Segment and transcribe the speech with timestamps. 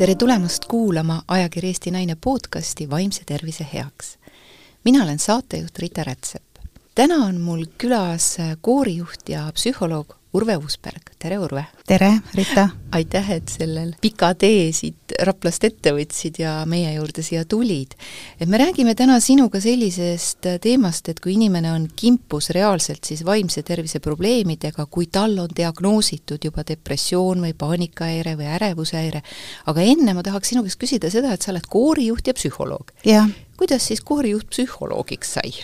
[0.00, 4.18] tere tulemast kuulama ajakirja Eesti Naine podcasti Vaimse tervise heaks.
[4.84, 6.42] mina olen saatejuht Rita Rätsep.
[6.94, 11.64] täna on mul külas koorijuht ja psühholoog Urve Uusberg, tere Urve!
[11.90, 12.68] tere, Rita!
[12.94, 17.96] aitäh, et sellel pika tee siit Raplast ette võtsid ja meie juurde siia tulid.
[18.38, 23.64] et me räägime täna sinuga sellisest teemast, et kui inimene on kimpus reaalselt siis vaimse
[23.66, 29.24] tervise probleemidega, kui tal on diagnoositud juba depressioon või paanikahäire või ärevushäire,
[29.66, 32.94] aga enne ma tahaks sinu käest küsida seda, et sa oled koorijuht ja psühholoog.
[33.58, 35.56] kuidas siis koorijuht psühholoogiks sai?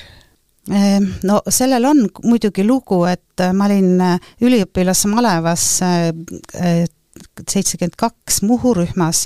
[0.71, 6.83] Ehm, no sellel on muidugi lugu, et äh, ma olin äh, üliõpilasmalevas äh,
[7.47, 9.25] seitsekümmend kaks Muhu rühmas,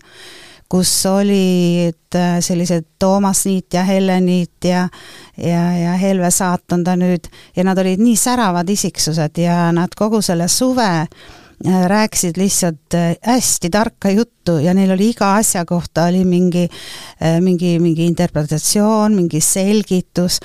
[0.70, 4.84] kus olid sellised Toomas Niit ja Helle Niit ja
[5.34, 7.26] ja, ja Helve Saat on ta nüüd,
[7.56, 11.08] ja nad olid nii säravad isiksused ja nad kogu selle suve
[11.66, 12.94] rääkisid lihtsalt
[13.26, 16.68] hästi tarka juttu ja neil oli iga asja kohta oli mingi,
[17.40, 20.38] mingi, mingi interpretatsioon, mingi selgitus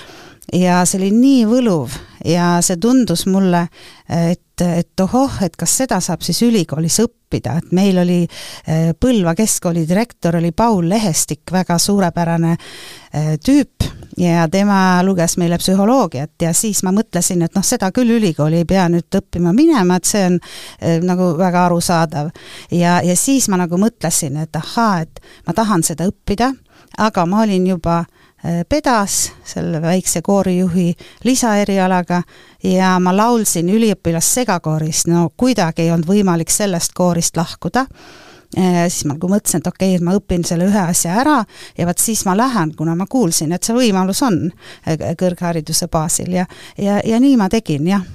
[0.54, 3.66] ja see oli nii võluv ja see tundus mulle,
[4.10, 9.36] et, et ohoh, et kas seda saab siis ülikoolis õppida, et meil oli eh, Põlva
[9.38, 16.54] keskkooli direktor oli Paul Lehestik, väga suurepärane eh, tüüp ja tema luges meile psühholoogiat ja
[16.56, 20.26] siis ma mõtlesin, et noh, seda küll ülikooli ei pea nüüd õppima minema, et see
[20.30, 22.30] on eh, nagu väga arusaadav.
[22.72, 26.54] ja, ja siis ma nagu mõtlesin, et ahaa, et ma tahan seda õppida,
[26.98, 28.25] aga ma olin juba äh,
[28.70, 30.94] pedas selle väikse koorijuhi
[31.24, 32.22] lisaerialaga
[32.64, 37.86] ja ma laulsin üliõpilassegakooris, no kuidagi ei olnud võimalik sellest koorist lahkuda
[38.58, 41.38] äh, siis ma nagu mõtlesin, et okei okay,, et ma õpin selle ühe asja ära
[41.78, 44.44] ja vot siis ma lähen, kuna ma kuulsin, et see võimalus on
[44.88, 46.46] äh, kõrghariduse baasil ja,
[46.78, 48.06] ja, ja nii ma tegin, jah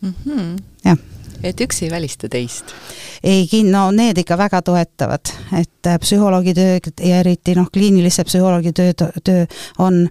[0.00, 0.14] mm.
[0.26, 0.56] -hmm.
[0.84, 0.98] jah.
[1.42, 2.74] Et üks ei välista teist.
[3.22, 8.72] Ei, no need ikka väga toetavad, et äh, psühholoogi töö ja eriti noh, kliinilise psühholoogi
[8.76, 8.92] töö,
[9.24, 9.46] töö
[9.78, 10.06] on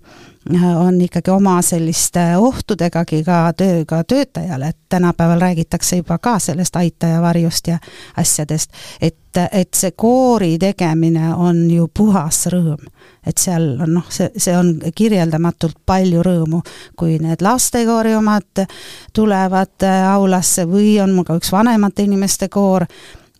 [0.76, 7.22] on ikkagi oma selliste ohtudegagi ka tööga töötajale, et tänapäeval räägitakse juba ka sellest aitaja
[7.22, 7.78] varjust ja
[8.18, 12.88] asjadest, et, et see koori tegemine on ju puhas rõõm.
[13.28, 16.64] et seal on noh, see, see on kirjeldamatult palju rõõmu,
[16.96, 18.66] kui need lastekoori omad
[19.14, 22.88] tulevad aulasse või on mul ka üks vanemate inimeste koor,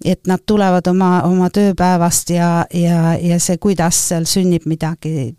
[0.06, 5.34] et nad tulevad oma, oma tööpäevast ja, ja, ja see, kuidas seal sünnib midagi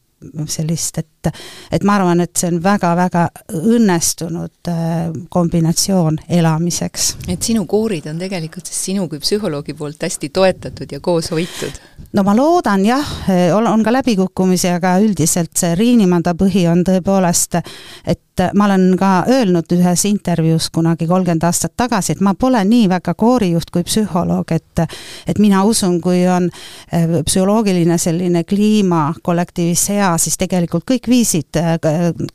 [0.47, 1.31] sellist, et
[1.73, 3.27] et ma arvan, et see on väga-väga
[3.59, 7.11] õnnestunud äh, kombinatsioon elamiseks.
[7.29, 11.81] et sinu koorid on tegelikult siis sinu kui psühholoogi poolt hästi toetatud ja koos hoitud?
[12.13, 13.13] no ma loodan jah,
[13.53, 17.61] on ka läbikukkumisi, aga üldiselt see Riinimanda põhi on tõepoolest,
[18.07, 22.89] et ma olen ka öelnud ühes intervjuus kunagi kolmkümmend aastat tagasi, et ma pole nii
[22.91, 24.85] väga koorijuht kui psühholoog, et
[25.27, 26.49] et mina usun, kui on
[26.95, 31.77] äh, psühholoogiline selline kliima kollektiivis hea, siis tegelikult kõik viisid äh,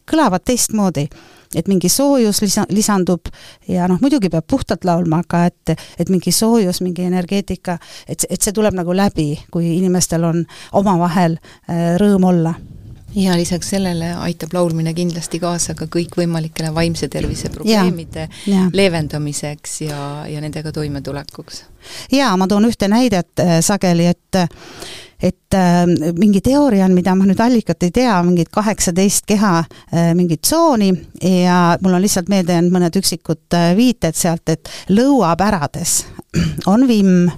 [0.10, 1.08] kõlavad teistmoodi.
[1.56, 3.30] Et mingi soojus lisa, lisandub
[3.72, 7.78] ja noh, muidugi peab puhtalt laulma, aga et, et mingi soojus, mingi energeetika,
[8.10, 10.44] et, et see tuleb nagu läbi, kui inimestel on
[10.76, 12.58] omavahel äh, rõõm olla
[13.16, 18.68] ja lisaks sellele aitab laulmine kindlasti kaasa ka kõikvõimalikele vaimse tervise probleemide ja, ja.
[18.74, 21.64] leevendamiseks ja, ja nendega toimetulekuks.
[22.12, 24.42] jaa, ma toon ühte näidet äh, sageli, et
[25.24, 25.86] et äh,
[26.20, 30.92] mingi teooria on, mida ma nüüd allikat ei tea, mingid kaheksateist keha äh,, mingit tsooni
[31.46, 36.02] ja mul on lihtsalt meelde jäänud mõned üksikud äh, viited sealt, et lõuapärades
[36.74, 37.32] on vimm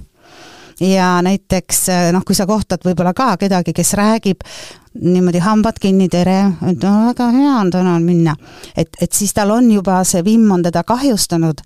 [0.80, 4.44] ja näiteks äh, noh, kui sa kohtad võib-olla ka kedagi, kes räägib
[4.98, 8.34] niimoodi hambad kinni, tere, et no väga hea on täna minna.
[8.76, 11.60] et, et siis tal on juba, see vimm on teda kahjustanud,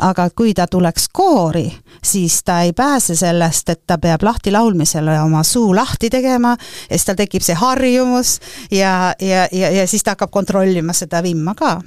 [0.00, 1.66] aga kui ta tuleks koori,
[2.04, 6.96] siis ta ei pääse sellest, et ta peab lahti laulmisele oma suu lahti tegema ja
[6.96, 8.38] siis tal tekib see harjumus
[8.70, 11.78] ja, ja, ja, ja siis ta hakkab kontrollima seda vimma ka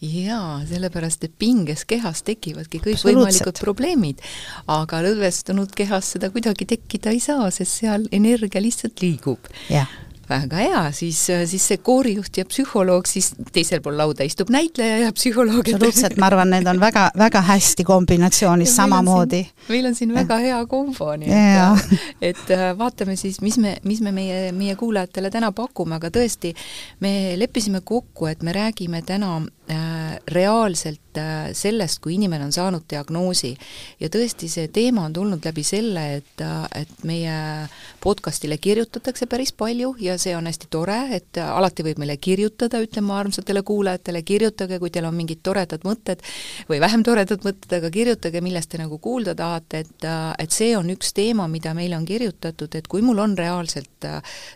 [0.00, 4.20] jaa, sellepärast et pinges kehas tekivadki kõikvõimalikud probleemid,
[4.68, 9.48] aga lõdvestunud kehas seda kuidagi tekkida ei saa, sest seal energia lihtsalt liigub.
[9.72, 9.88] jah
[10.28, 11.20] väga hea, siis,
[11.50, 15.62] siis see koorijuht ja psühholoog, siis teisel pool lauda istub näitleja ja psühholoog.
[15.66, 19.42] absoluutselt, ma arvan, need on väga, väga hästi kombinatsioonis samamoodi.
[19.68, 21.96] meil on siin väga hea kombo, nii et,
[22.32, 26.54] et äh, vaatame siis, mis me, mis me meie, meie kuulajatele täna pakume, aga tõesti,
[27.04, 29.36] me leppisime kokku, et me räägime täna
[29.70, 33.54] äh, reaalselt äh, sellest, kui inimene on saanud diagnoosi.
[34.00, 37.36] ja tõesti, see teema on tulnud läbi selle, et, et meie
[38.02, 43.14] podcastile kirjutatakse päris palju ja see on hästi tore, et alati võib meile kirjutada, ütleme
[43.16, 46.22] armsatele kuulajatele, kirjutage, kui teil on mingid toredad mõtted
[46.70, 50.06] või vähem toredad mõtted, aga kirjutage, millest te nagu kuulda tahate, et
[50.38, 54.06] et see on üks teema, mida meile on kirjutatud, et kui mul on reaalselt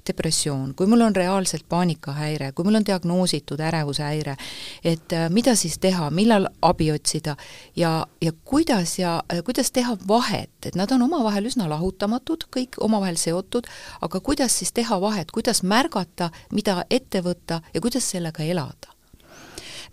[0.06, 4.36] depressioon, kui mul on reaalselt paanikahäire, kui mul on diagnoositud ärevushäire,
[4.84, 7.36] et mida siis teha, millal abi otsida
[7.76, 13.18] ja, ja kuidas ja kuidas teha vahet, et nad on omavahel üsna lahutamatud, kõik omavahel
[13.20, 13.66] seotud,
[14.00, 18.90] aga kuidas siis teha vahet, kuidas märgata, mida ette võtta ja kuidas sellega elada?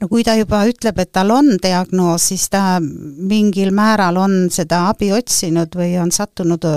[0.02, 4.84] no kui ta juba ütleb, et tal on diagnoos, siis ta mingil määral on seda
[4.92, 6.68] abi otsinud või on sattunud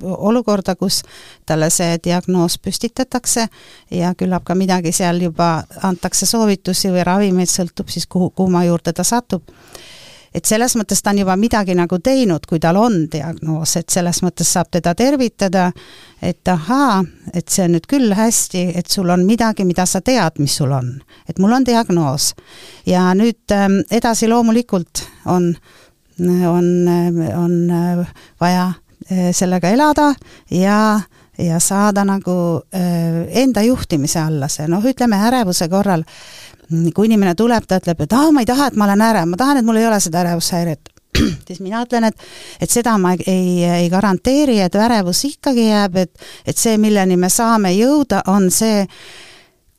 [0.00, 1.02] olukorda, kus
[1.48, 3.48] talle see diagnoos püstitatakse
[3.96, 8.68] ja küllap ka midagi seal juba antakse soovitusi või ravimeid, sõltub siis kuhu, kuhu maa
[8.68, 9.42] juurde ta satub
[10.34, 14.22] et selles mõttes ta on juba midagi nagu teinud, kui tal on diagnoos, et selles
[14.22, 15.70] mõttes saab teda tervitada,
[16.22, 17.00] et ahaa,
[17.34, 20.72] et see on nüüd küll hästi, et sul on midagi, mida sa tead, mis sul
[20.76, 20.92] on.
[21.28, 22.34] et mul on diagnoos.
[22.86, 25.54] ja nüüd ähm, edasi loomulikult on,
[26.20, 26.68] on,
[27.36, 28.06] on äh,
[28.40, 28.72] vaja
[29.10, 30.14] äh, sellega elada
[30.50, 31.00] ja
[31.40, 36.04] ja saada nagu äh, enda juhtimise alla see, noh, ütleme ärevuse korral
[36.94, 39.38] kui inimene tuleb, ta ütleb, et aa, ma ei taha, et ma olen ärev, ma
[39.40, 40.92] tahan, et mul ei ole seda ärevushäiret,
[41.46, 42.16] siis mina ütlen, et
[42.60, 47.30] et seda ma ei, ei garanteeri, et ärevus ikkagi jääb, et et see, milleni me
[47.30, 48.86] saame jõuda, on see,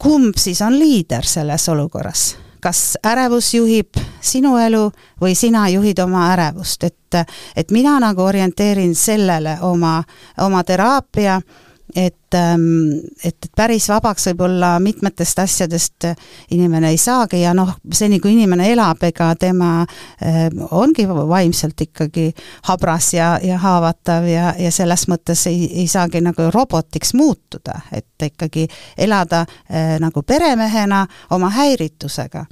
[0.02, 2.36] kumb siis on liider selles olukorras.
[2.62, 4.84] kas ärevus juhib sinu elu
[5.22, 6.98] või sina juhid oma ärevust, et
[7.56, 10.04] et mina nagu orienteerin sellele oma,
[10.38, 11.42] oma teraapia
[11.98, 16.08] ähm, et, et päris vabaks võib-olla mitmetest asjadest
[16.52, 22.30] inimene ei saagi ja noh, seni kui inimene elab, ega tema äh, ongi vaimselt ikkagi
[22.70, 28.28] habras ja, ja haavatav ja, ja selles mõttes ei, ei saagi nagu robotiks muutuda, et
[28.32, 28.68] ikkagi
[28.98, 32.46] elada äh, nagu peremehena oma häiritusega.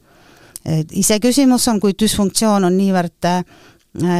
[0.91, 3.43] iseküsimus on, kui düsfunktsioon on niivõrd Äh,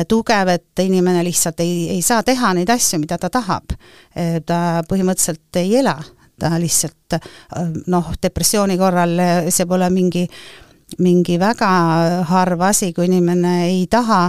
[0.08, 3.76] tugev, et inimene lihtsalt ei, ei saa teha neid asju, mida ta tahab.
[4.18, 5.98] Äh, ta põhimõtteliselt ei ela,
[6.40, 7.30] ta lihtsalt äh,
[7.88, 9.16] noh, depressiooni korral
[9.50, 10.26] see pole mingi
[10.98, 11.68] mingi väga
[12.26, 14.24] harv asi, kui inimene ei taha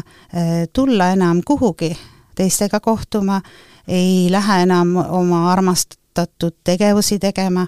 [0.76, 1.88] tulla enam kuhugi
[2.36, 3.38] teistega kohtuma,
[3.88, 7.64] ei lähe enam oma armastatud tegevusi tegema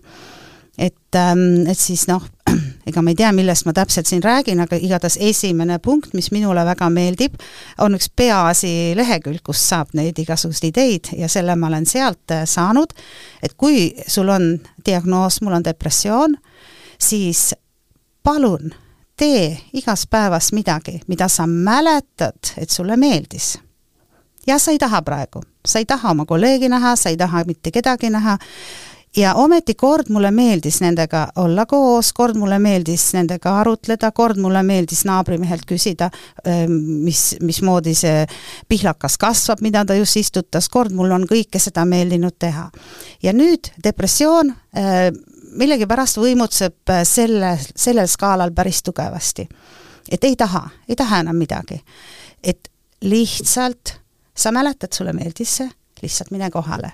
[0.78, 2.22] et, ähm, et siis noh,
[2.88, 6.64] ega ma ei tea, millest ma täpselt siin räägin, aga igatahes esimene punkt, mis minule
[6.66, 7.36] väga meeldib,
[7.84, 12.46] on üks Peaasi lehekülg, kus saab neid igasuguseid ideid ja selle ma olen sealt äh,
[12.48, 12.94] saanud,
[13.42, 14.54] et kui sul on
[14.86, 16.38] diagnoos, mul on depressioon,
[16.98, 17.50] siis
[18.22, 18.72] palun
[19.16, 23.58] tee igas päevas midagi, mida sa mäletad, et sulle meeldis.
[24.46, 27.70] ja sa ei taha praegu, sa ei taha oma kolleegi näha, sa ei taha mitte
[27.70, 28.38] kedagi näha,
[29.16, 34.62] ja ometi kord mulle meeldis nendega olla koos, kord mulle meeldis nendega arutleda, kord mulle
[34.62, 36.08] meeldis naabrimehelt küsida,
[36.78, 38.24] mis, mismoodi see
[38.68, 42.70] pihlakas kasvab, mida ta just istutas, kord mul on kõike seda meeldinud teha.
[43.22, 44.54] ja nüüd depressioon
[45.52, 49.48] millegipärast võimutseb selle, sellel skaalal päris tugevasti.
[50.10, 51.82] et ei taha, ei taha enam midagi.
[52.42, 52.68] et
[53.02, 53.98] lihtsalt,
[54.34, 55.70] sa mäletad, sulle meeldis see,
[56.02, 56.92] lihtsalt mine kohale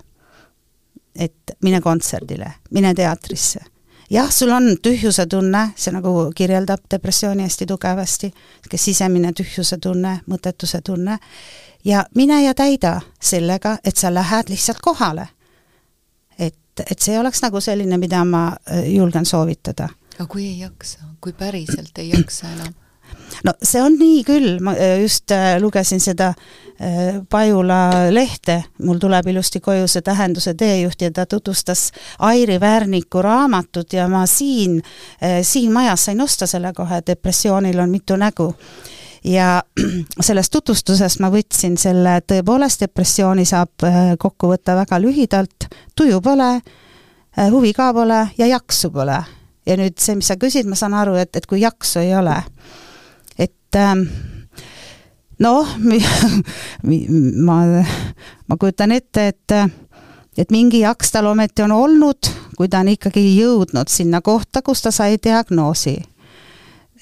[1.18, 3.60] et mine kontserdile, mine teatrisse.
[4.10, 10.20] jah, sul on tühjuse tunne, see nagu kirjeldab depressiooni hästi tugevasti, sihuke sisemine tühjuse tunne,
[10.30, 11.18] mõttetuse tunne,
[11.84, 15.28] ja mine ja täida sellega, et sa lähed lihtsalt kohale.
[16.38, 19.88] et, et see oleks nagu selline, mida ma äh, julgen soovitada.
[20.18, 22.74] aga kui ei jaksa, kui päriselt ei jaksa enam?
[23.44, 29.00] No see on nii küll, ma äh, just äh, lugesin seda äh, Pajula lehte, mul
[29.02, 34.80] tuleb ilusti koju see Tähenduse teejuht ja ta tutvustas Airi Värniku raamatut ja ma siin,
[35.42, 38.52] siin majas sain osta selle kohe, Depressioonil on mitu nägu.
[39.24, 39.62] Ja
[40.26, 43.86] sellest tutvustusest ma võtsin selle, tõepoolest depressiooni saab
[44.18, 45.66] kokku võtta väga lühidalt,
[45.98, 46.52] tuju pole,
[47.50, 49.18] huvi ka pole ja jaksu pole.
[49.66, 52.38] ja nüüd see, mis sa küsid, ma saan aru, et, et kui jaksu ei ole
[53.68, 54.06] et ähm,
[55.38, 55.66] noh,
[57.48, 57.58] ma,
[58.48, 59.52] ma kujutan ette, et
[60.38, 64.82] et mingi jaks tal ometi on olnud, kui ta on ikkagi jõudnud sinna kohta, kus
[64.82, 65.98] ta sai diagnoosi.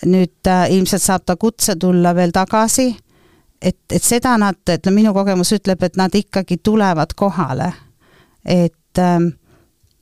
[0.06, 2.96] nüüd äh, ilmselt saab ta kutse tulla veel tagasi,
[3.62, 7.72] et, et seda nad, ütleme, minu kogemus ütleb, et nad ikkagi tulevad kohale.
[8.44, 9.28] et ähm,,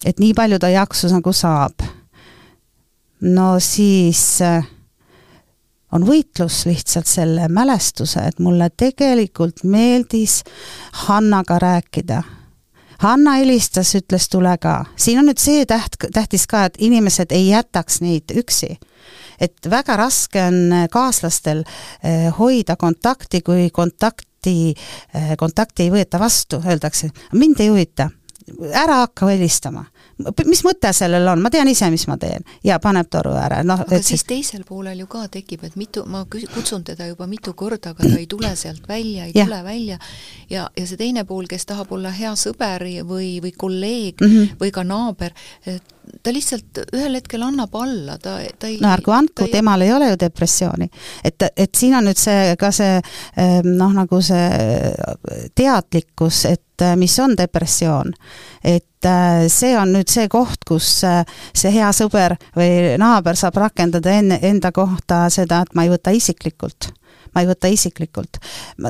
[0.04, 1.82] et nii palju ta jaksu nagu saab.
[3.20, 4.66] no siis äh,
[5.94, 10.42] on võitlus lihtsalt selle mälestuse, et mulle tegelikult meeldis
[11.06, 12.22] Hannaga rääkida.
[13.04, 14.84] Hanna helistas, ütles tule ka.
[14.96, 18.76] siin on nüüd see täht, tähtis ka, et inimesed ei jätaks neid üksi
[19.40, 21.64] et väga raske on kaaslastel
[22.02, 24.74] eh, hoida kontakti, kui kontakti,
[25.14, 28.08] eh, kontakti ei võeta vastu, öeldakse, mind ei huvita,
[28.72, 29.84] ära hakka helistama
[30.46, 33.84] mis mõte sellel on, ma tean ise, mis ma teen ja paneb toru ära, noh.
[33.86, 34.30] aga siis see...
[34.34, 38.18] teisel poolel ju ka tekib, et mitu, ma kutsun teda juba mitu korda, aga ta
[38.18, 39.46] ei tule sealt välja, ei ja.
[39.48, 39.98] tule välja.
[40.50, 44.56] ja, ja see teine pool, kes tahab olla hea sõber või, või kolleeg mm -hmm.
[44.60, 45.34] või ka naaber,
[46.22, 50.10] ta lihtsalt ühel hetkel annab alla, ta, ta ei no ärgu andku, temal ei ole
[50.12, 50.88] ju depressiooni.
[51.24, 53.00] et, et siin on nüüd see, ka see
[53.64, 54.48] noh, nagu see
[55.56, 58.12] teadlikkus, et mis on depressioon.
[58.64, 61.22] et äh, see on nüüd see koht, kus äh,
[61.54, 66.14] see hea sõber või naaber saab rakendada enne, enda kohta seda, et ma ei võta
[66.14, 66.92] isiklikult
[67.34, 68.38] ma ei võta isiklikult.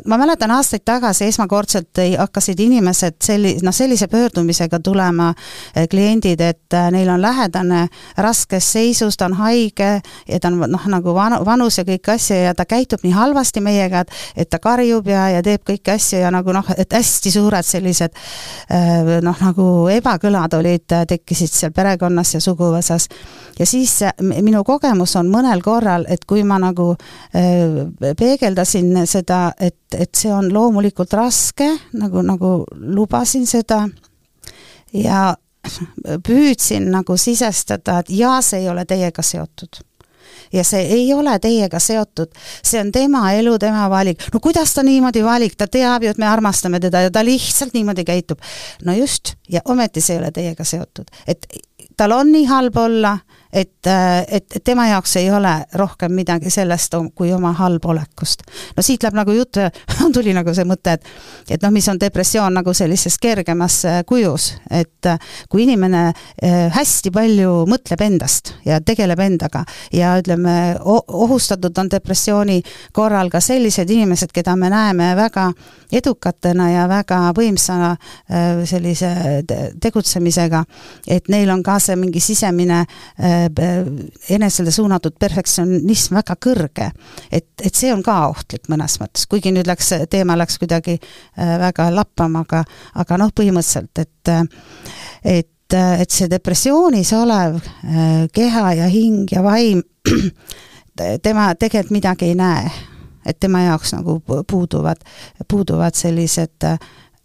[0.06, 5.34] ma mäletan aastaid tagasi esmakordselt hakkasid inimesed selli-, noh, sellise pöördumisega tulema
[5.74, 7.86] eh, kliendid, et eh, neil on lähedane
[8.16, 9.90] raskes seisus, ta on haige
[10.28, 13.62] ja ta on noh, nagu vanu, vanus ja kõiki asju ja ta käitub nii halvasti
[13.64, 17.32] meiega, et et ta karjub ja, ja teeb kõiki asju ja nagu noh, et hästi
[17.34, 23.08] suured sellised eh, noh, nagu ebakõlad olid, tekkisid seal perekonnas ja suguvõsas.
[23.58, 26.94] ja siis minu kogemus on mõnel korral, et kui ma nagu
[28.34, 33.84] peegeldasin seda, et, et see on loomulikult raske, nagu, nagu lubasin seda.
[34.94, 35.34] Ja
[36.26, 39.80] püüdsin nagu sisestada, et jaa, see ei ole teiega seotud.
[40.52, 42.30] Ja see ei ole teiega seotud,
[42.62, 44.22] see on tema elu, tema valik.
[44.34, 47.74] no kuidas ta niimoodi valik, ta teab ju, et me armastame teda ja ta lihtsalt
[47.74, 48.38] niimoodi käitub.
[48.84, 51.46] no just, ja ometi see ei ole teiega seotud, et
[51.96, 53.18] tal on nii halb olla,
[53.52, 58.42] et, et, et tema jaoks ei ole rohkem midagi sellest kui oma halbolekust.
[58.76, 59.60] no siit läheb nagu jutt,
[60.16, 61.04] tuli nagu see mõte, et
[61.50, 66.72] et noh, mis on depressioon nagu sellises kergemas äh, kujus, et äh, kui inimene äh,
[66.74, 72.60] hästi palju mõtleb endast ja tegeleb endaga ja ütleme, ohustatud on depressiooni
[72.92, 75.50] korral ka sellised inimesed, keda me näeme väga
[75.94, 77.94] edukatena ja väga võimsa
[78.66, 79.10] sellise
[79.80, 80.64] tegutsemisega,
[81.06, 82.82] et neil on ka see mingi sisemine
[84.30, 86.90] enesele suunatud perfektsionism väga kõrge.
[87.30, 91.56] et, et see on ka ohtlik mõnes mõttes, kuigi nüüd läks, teema läks kuidagi äh,
[91.60, 92.64] väga lappama, aga,
[92.94, 94.42] aga noh, põhimõtteliselt, et äh,
[95.24, 97.60] et, äh, et see depressioonis olev
[98.34, 99.82] keha ja hing ja vaim,
[101.26, 102.72] tema tegelikult midagi ei näe
[103.24, 105.00] et tema jaoks nagu puuduvad,
[105.48, 106.66] puuduvad sellised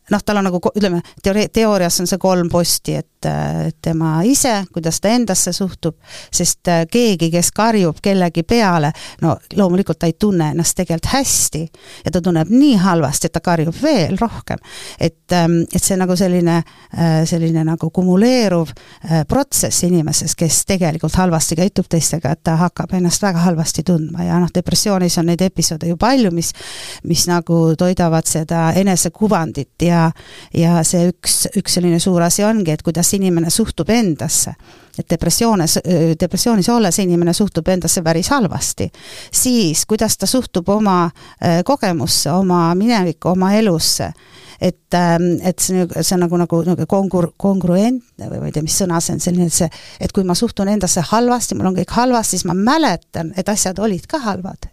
[0.10, 4.64] noh, tal on nagu ütleme, teoori-, teoorias on see kolm posti, et et tema ise,
[4.74, 5.96] kuidas ta endasse suhtub,
[6.32, 11.62] sest äh, keegi, kes karjub kellegi peale, no loomulikult ta ei tunne ennast tegelikult hästi
[12.06, 14.58] ja ta tunneb nii halvasti, et ta karjub veel rohkem.
[15.00, 16.62] et, ähm, et see nagu selline,
[16.96, 22.94] äh, selline nagu kumuleeruv äh, protsess inimeses, kes tegelikult halvasti käitub teistega, et ta hakkab
[22.94, 26.54] ennast väga halvasti tundma ja noh, depressioonis on neid episoode ju palju, mis
[27.04, 29.99] mis nagu toidavad seda enesekuvandit ja
[30.54, 34.56] ja see üks, üks selline suur asi ongi, et kuidas inimene suhtub endasse.
[35.00, 35.78] et depressioonis,
[36.20, 38.90] depressioonis olles inimene suhtub endasse päris halvasti,
[39.32, 44.12] siis kuidas ta suhtub oma äh, kogemusse, oma minevikku, oma elusse
[44.62, 48.64] et, ähm, et see, see on nagu, nagu, nagu kongur-, kongruentne või ma ei tea,
[48.66, 49.70] mis sõna see on, selline, see,
[50.02, 53.80] et kui ma suhtun endasse halvasti, mul on kõik halvasti, siis ma mäletan, et asjad
[53.80, 54.70] olid ka halvad.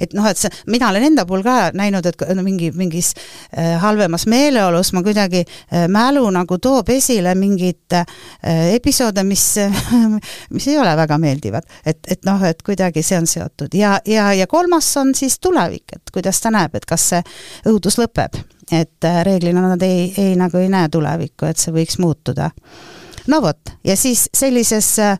[0.00, 3.12] et noh, et see, mina olen enda puhul ka näinud, et no mingi, mingis
[3.56, 8.06] äh, halvemas meeleolus ma kuidagi äh,, mälu nagu toob esile mingeid äh,
[8.74, 9.44] episoode, mis
[10.54, 11.66] mis ei ole väga meeldivad.
[11.84, 15.96] et, et noh, et kuidagi see on seotud ja, ja, ja kolmas on siis tulevik,
[15.96, 17.22] et kuidas ta näeb, et kas see
[17.70, 21.98] õudus lõpeb et äh, reeglina nad ei, ei nagu ei näe tulevikku, et see võiks
[22.02, 22.50] muutuda.
[23.26, 25.18] No vot, ja siis sellises, äh,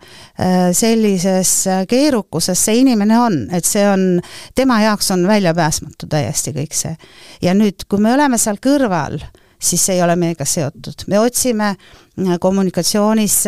[0.76, 1.52] sellises
[1.88, 4.20] keerukuses see inimene on, et see on,
[4.54, 6.96] tema jaoks on väljapääsmatu täiesti kõik see.
[7.42, 9.20] ja nüüd, kui me oleme seal kõrval,
[9.56, 13.38] siis see ei ole meiega seotud, me otsime äh, kommunikatsioonis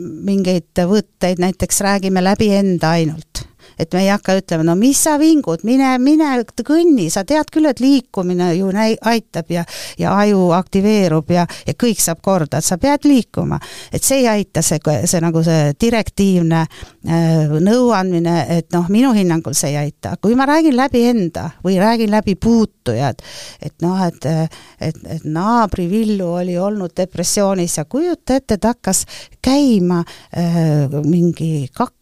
[0.00, 3.44] mingeid võtteid, näiteks räägime läbi enda ainult
[3.78, 6.32] et me ei hakka ütlema, no mis sa vingud, mine, mine
[6.66, 9.64] kõnni, sa tead küll, et liikumine ju näi-, aitab ja
[9.98, 13.58] ja aju aktiveerub ja, ja kõik saab korda, et sa pead liikuma.
[13.92, 19.56] et see ei aita, see, see nagu see direktiivne äh, nõuandmine, et noh, minu hinnangul
[19.56, 23.22] see ei aita, kui ma räägin läbi enda või räägin läbi puutujad,
[23.60, 29.04] et noh, et et, et naabri Villu oli olnud depressioonis ja kujuta ette, ta hakkas
[29.44, 31.95] käima äh, mingi kaks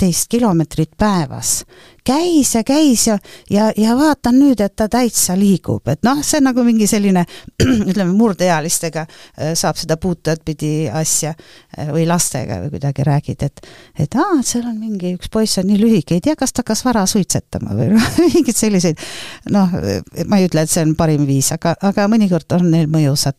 [0.00, 1.64] kaksteist kilomeetrit päevas.
[2.04, 3.18] käis ja käis ja,
[3.50, 7.26] ja, ja vaatan nüüd, et ta täitsa liigub, et noh, see on nagu mingi selline
[7.90, 13.60] ütleme, murdeealistega äh, saab seda puutajat pidi asja äh, või lastega või kuidagi räägid, et
[14.00, 16.84] et aa, seal on mingi üks poiss on nii lühike, ei tea, kas ta hakkas
[16.88, 17.92] vara suitsetama või
[18.34, 19.04] mingeid selliseid
[19.52, 19.76] noh,
[20.24, 23.36] ma ei ütle, et see on parim viis, aga, aga mõnikord on neil mõjusad.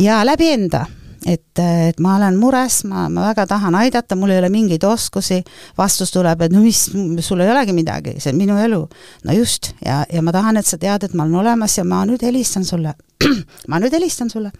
[0.00, 0.86] ja läbi enda
[1.26, 5.40] et, et ma olen mures, ma, ma väga tahan aidata, mul ei ole mingeid oskusi,
[5.78, 6.84] vastus tuleb, et no mis,
[7.24, 8.84] sul ei olegi midagi, see on minu elu.
[9.24, 12.04] no just, ja, ja ma tahan, et sa tead, et ma olen olemas ja ma
[12.08, 12.94] nüüd helistan sulle.
[13.70, 14.52] ma nüüd helistan sulle.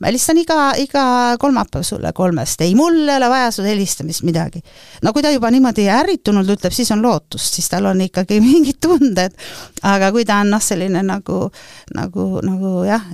[0.00, 1.04] ma helistan iga, iga
[1.38, 4.64] kolmapäev sulle kolmest, ei, mul ei ole vaja su helistamist midagi.
[5.06, 8.82] no kui ta juba niimoodi ärritunult ütleb, siis on lootust, siis tal on ikkagi mingid
[8.82, 9.38] tunded,
[9.86, 11.44] aga kui ta on noh, selline nagu,
[11.94, 13.06] nagu, nagu jah,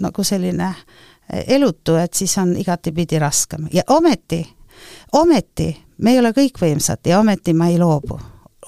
[0.00, 1.00] nagu selline äh,
[1.46, 4.42] elutu, et siis on igatipidi raskem ja ometi,
[5.12, 8.18] ometi me ei ole kõikvõimsad ja ometi ma ei loobu,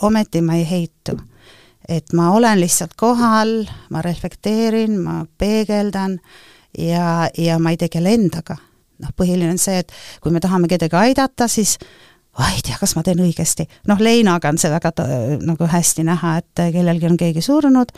[0.03, 1.19] ometi ma ei heitu.
[1.89, 6.19] et ma olen lihtsalt kohal, ma reflekteerin, ma peegeldan
[6.79, 8.57] ja, ja ma ei tegele endaga.
[8.99, 9.93] noh, põhiline on see, et
[10.23, 11.79] kui me tahame kedagi aidata, siis
[12.39, 13.67] oh, ei tea, kas ma teen õigesti.
[13.89, 14.93] noh, Leinaga on see väga
[15.43, 17.93] nagu hästi näha, et kellelgi on keegi surnud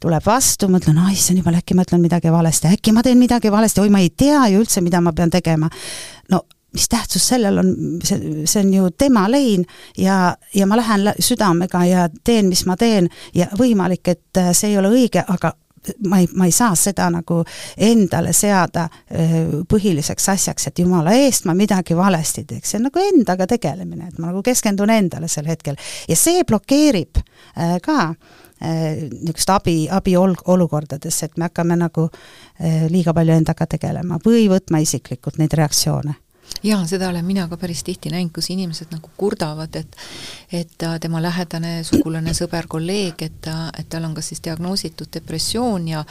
[0.00, 3.50] tuleb vastu, mõtlen, ai, issand jumal, äkki ma ütlen midagi valesti, äkki ma teen midagi
[3.52, 5.70] valesti, oi, ma ei tea ju üldse, mida ma pean tegema.
[6.30, 7.70] no mis tähtsus sellel on,
[8.04, 9.64] see, see on ju tema lein
[9.98, 14.74] ja, ja ma lähen südamega ja teen, mis ma teen ja võimalik, et äh, see
[14.74, 15.54] ei ole õige, aga
[16.06, 17.40] ma ei, ma ei saa seda nagu
[17.76, 19.38] endale seada äh,
[19.68, 24.18] põhiliseks asjaks, et jumala eest ma midagi valesti teeks, see on nagu endaga tegelemine, et
[24.18, 25.78] ma nagu keskendun endale sel hetkel
[26.08, 28.12] ja see blokeerib äh, ka
[28.60, 34.48] niisugust abi, abi ol-, olukordades, et me hakkame nagu äh, liiga palju endaga tegelema või
[34.50, 36.16] võtma isiklikult neid reaktsioone
[36.62, 39.96] jaa, seda olen mina ka päris tihti näinud, kus inimesed nagu kurdavad, et
[40.52, 45.88] et tema lähedane sugulane, sõber, kolleeg, et ta, et tal on kas siis diagnoositud depressioon
[45.90, 46.04] ja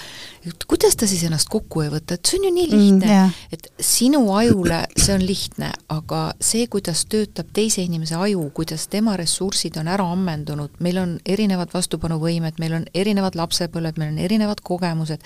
[0.45, 3.11] et kuidas ta siis ennast kokku ei võta, et see on ju nii lihtne mm,,
[3.11, 3.39] yeah.
[3.51, 9.15] et sinu ajule see on lihtne, aga see, kuidas töötab teise inimese aju, kuidas tema
[9.19, 14.61] ressursid on ära ammendunud, meil on erinevad vastupanuvõimed, meil on erinevad lapsepõlved, meil on erinevad
[14.65, 15.23] kogemused,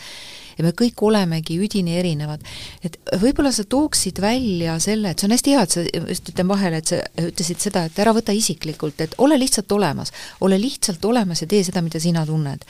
[0.58, 2.42] ja me kõik olemegi üdini erinevad.
[2.84, 6.50] et võib-olla sa tooksid välja selle, et see on hästi hea, et sa, just ütlen
[6.52, 10.12] vahele, et sa ütlesid seda, et ära võta isiklikult, et ole lihtsalt olemas.
[10.42, 12.66] ole lihtsalt olemas ja tee seda, mida sina tunned.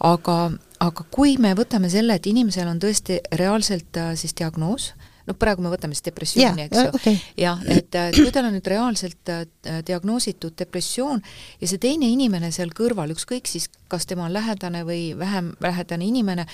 [0.00, 0.38] aga,
[0.80, 4.92] aga kui me võtame selle, et inimesel on tõesti reaalselt äh, siis diagnoos,
[5.26, 8.56] noh, praegu me võtame siis depressiooni yeah,, eks ju okay., jah, et kui tal on
[8.56, 9.44] nüüd reaalselt äh,
[9.86, 11.22] diagnoositud depressioon
[11.60, 16.06] ja see teine inimene seal kõrval, ükskõik siis, kas tema on lähedane või vähem lähedane
[16.06, 16.46] inimene,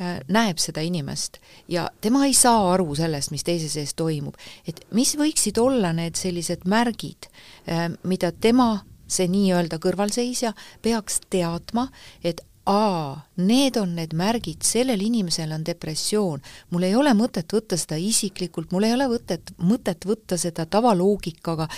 [0.00, 1.40] äh, näeb seda inimest
[1.72, 4.36] ja tema ei saa aru sellest, mis teise sees toimub.
[4.66, 7.30] et mis võiksid olla need sellised märgid,
[7.70, 11.86] äh, mida tema see nii-öelda kõrvalseisja peaks teadma,
[12.26, 17.78] et aa, need on need märgid, sellel inimesel on depressioon, mul ei ole mõtet võtta
[17.78, 21.68] seda isiklikult, mul ei ole mõtet, mõtet võtta seda tavaloogikaga,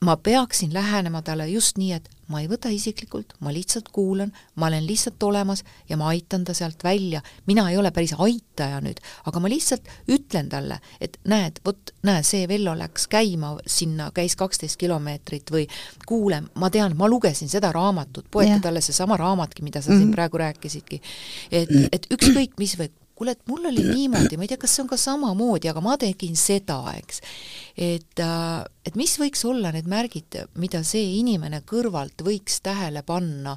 [0.00, 4.68] ma peaksin lähenema talle just nii, et ma ei võta isiklikult, ma lihtsalt kuulan, ma
[4.68, 7.22] olen lihtsalt olemas ja ma aitan ta sealt välja.
[7.46, 12.22] mina ei ole päris aitaja nüüd, aga ma lihtsalt ütlen talle, et näed, vot näe,
[12.22, 15.66] see Vello läks käima sinna, käis kaksteist kilomeetrit või
[16.06, 20.16] kuule, ma tean, ma lugesin seda raamatut, poeta talle seesama raamatki, mida sa siin mhm.
[20.16, 21.02] praegu rääkisidki.
[21.50, 24.84] et, et ükskõik mis või kuule, et mul oli niimoodi, ma ei tea, kas see
[24.84, 27.22] on ka samamoodi, aga ma tegin seda, eks.
[27.74, 33.56] et, äh, et mis võiks olla need märgid, mida see inimene kõrvalt võiks tähele panna,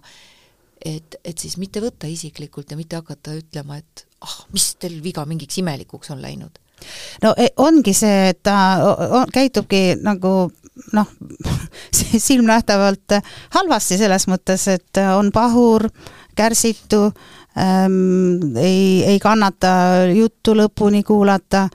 [0.81, 5.27] et, et siis mitte võtta isiklikult ja mitte hakata ütlema, et ah, mis teil viga
[5.29, 6.57] mingiks imelikuks on läinud
[7.21, 8.55] no e, ongi see, et ta
[9.33, 10.49] käitubki nagu
[10.95, 11.11] noh,
[12.27, 13.19] silmnähtavalt
[13.53, 15.85] halvasti selles mõttes, et on pahur,
[16.35, 17.09] kärsitu
[17.57, 21.67] ähm,, ei, ei kannata juttu lõpuni kuulata.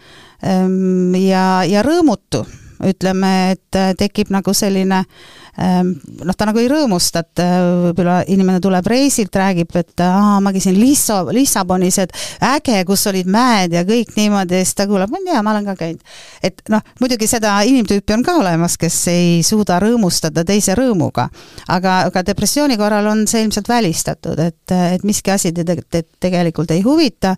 [0.45, 2.45] Ähm, ja, ja rõõmutu,
[2.85, 7.55] ütleme, et tekib nagu selline äh, noh, ta nagu ei rõõmusta, et äh,
[7.87, 12.13] võib-olla inimene tuleb reisilt, räägib, et aa, ma käisin Lissa, Lissabonis, et
[12.45, 15.71] äge, kus olid mäed ja kõik niimoodi siis ta kuulab, ma ei tea, ma olen
[15.71, 16.17] ka käinud.
[16.45, 21.29] et noh, muidugi seda inimtüüpi on ka olemas, kes ei suuda rõõmustada teise rõõmuga.
[21.69, 26.71] aga, aga depressiooni korral on see ilmselt välistatud, et, et miski asi teda te, tegelikult
[26.77, 27.37] ei huvita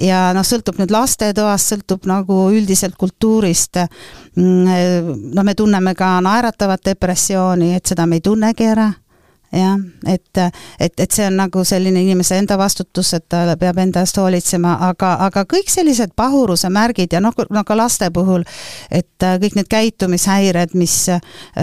[0.00, 3.80] ja noh, sõltub nüüd lastetoast, sõltub nagu üldiselt kultuurist,
[4.36, 8.88] mm, no me tunneme ka naeratavat depressiooni, et seda me ei tunnegi ära,
[9.52, 10.38] jah, et,
[10.78, 14.76] et, et see on nagu selline inimese enda vastutus, et ta peab enda eest hoolitsema,
[14.90, 18.44] aga, aga kõik sellised pahuruse märgid ja noh, no ka laste puhul,
[18.90, 20.96] et kõik need käitumishäired, mis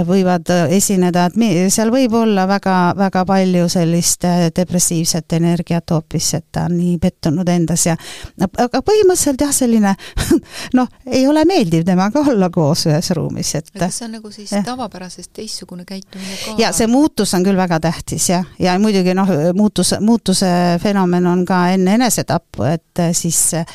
[0.07, 6.47] võivad esineda, et mi-, seal võib olla väga, väga palju sellist depressiivset energiat hoopis, et
[6.51, 7.95] ta on nii pettunud endas ja
[8.43, 9.95] aga põhimõtteliselt jah, selline
[10.77, 14.51] noh, ei ole meeldiv temaga olla koos ühes ruumis, et aga see on nagu siis
[14.51, 14.65] jah.
[14.67, 16.57] tavapärasest teistsugune käitumine ka?
[16.61, 20.47] ja see muutus on küll väga väga tähtis jah, ja muidugi noh, muutus, muutuse
[20.81, 23.65] fenomen on ka enne enesetappu, et eh, siis eh,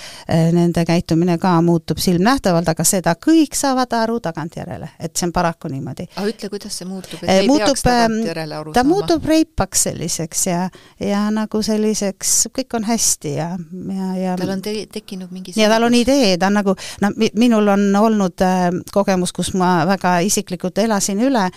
[0.52, 5.70] nende käitumine ka muutub silmnähtavalt, aga seda kõik saavad aru tagantjärele, et see on paraku
[5.72, 6.08] niimoodi.
[6.16, 8.94] aga ütle, kuidas see muutub, et ei muutub, peaks tagantjärele aru ta saama?
[8.94, 10.68] muutub reipaks selliseks ja,
[11.00, 13.50] ja nagu selliseks, kõik on hästi ja,
[13.96, 17.18] ja, ja tal on te tekkinud mingi ja tal on idee, ta on nagu, noh,
[17.38, 21.50] minul on olnud äh, kogemus, kus ma väga isiklikult elasin üle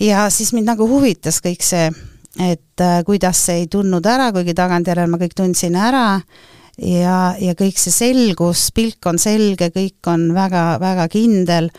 [0.00, 1.88] ja siis mind nagu huvitas kõik see,
[2.42, 6.20] et äh, kuidas see ei tundnud ära, kuigi tagantjärele ma kõik tundsin ära
[6.76, 11.70] ja, ja kõik see selgus, pilk on selge, kõik on väga, väga kindel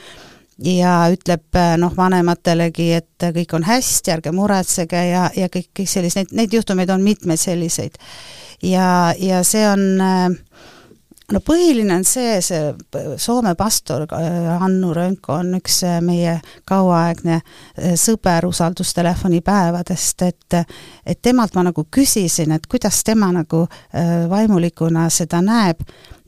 [0.64, 5.92] ja ütleb äh, noh, vanematelegi, et kõik on hästi, ärge muretsege ja, ja kõik, kõik
[5.92, 8.02] sellised, neid, neid juhtumeid on mitmeid selliseid.
[8.64, 10.32] ja, ja see on äh,
[11.34, 12.62] no põhiline on see, see
[13.20, 16.38] Soome pastor äh, Hannu Rönko on üks äh, meie
[16.68, 20.60] kauaaegne äh, sõber usaldustelefoni päevadest, et
[21.06, 23.66] et temalt ma nagu küsisin, et kuidas tema nagu
[24.30, 25.82] vaimulikuna seda näeb.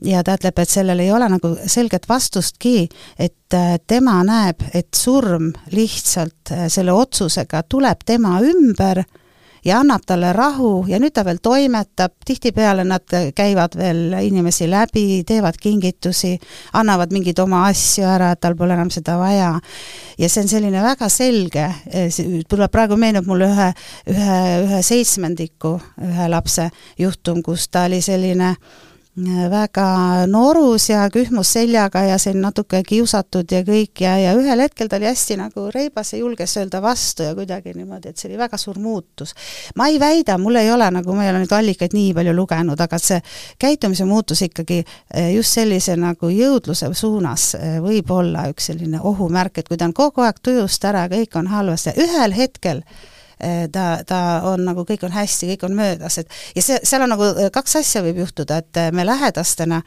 [0.04, 3.56] Ja ta ütleb, et sellel ei ole nagu selget vastustki, et
[3.88, 9.02] tema näeb, et surm lihtsalt selle otsusega tuleb tema ümber
[9.64, 15.22] ja annab talle rahu ja nüüd ta veel toimetab, tihtipeale nad käivad veel inimesi läbi,
[15.26, 16.36] teevad kingitusi,
[16.78, 19.52] annavad mingeid oma asju ära, et tal pole enam seda vaja.
[20.18, 21.66] ja see on selline väga selge,
[22.48, 23.72] tuleb praegu meenub mulle ühe,
[24.12, 28.54] ühe, ühe seitsmendiku, ühe lapse juhtum, kus ta oli selline
[29.50, 34.88] väga norus ja kühmus seljaga ja siin natuke kiusatud ja kõik ja, ja ühel hetkel
[34.88, 38.38] ta oli hästi nagu reibas ja julges öelda vastu ja kuidagi niimoodi, et see oli
[38.38, 39.34] väga suur muutus.
[39.74, 42.80] ma ei väida, mul ei ole nagu, ma ei ole neid allikaid nii palju lugenud,
[42.80, 43.20] aga see
[43.58, 49.58] käitumise muutus ikkagi eh, just sellise nagu jõudluse suunas eh, võib olla üks selline ohumärk,
[49.58, 53.09] et kui ta on kogu aeg tujust ära, kõik on halvasti ja ühel hetkel Eh,
[53.72, 57.14] ta, ta on nagu, kõik on hästi, kõik on möödas, et ja see, seal on
[57.14, 59.80] nagu eh, kaks asja võib juhtuda, et eh, me lähedastena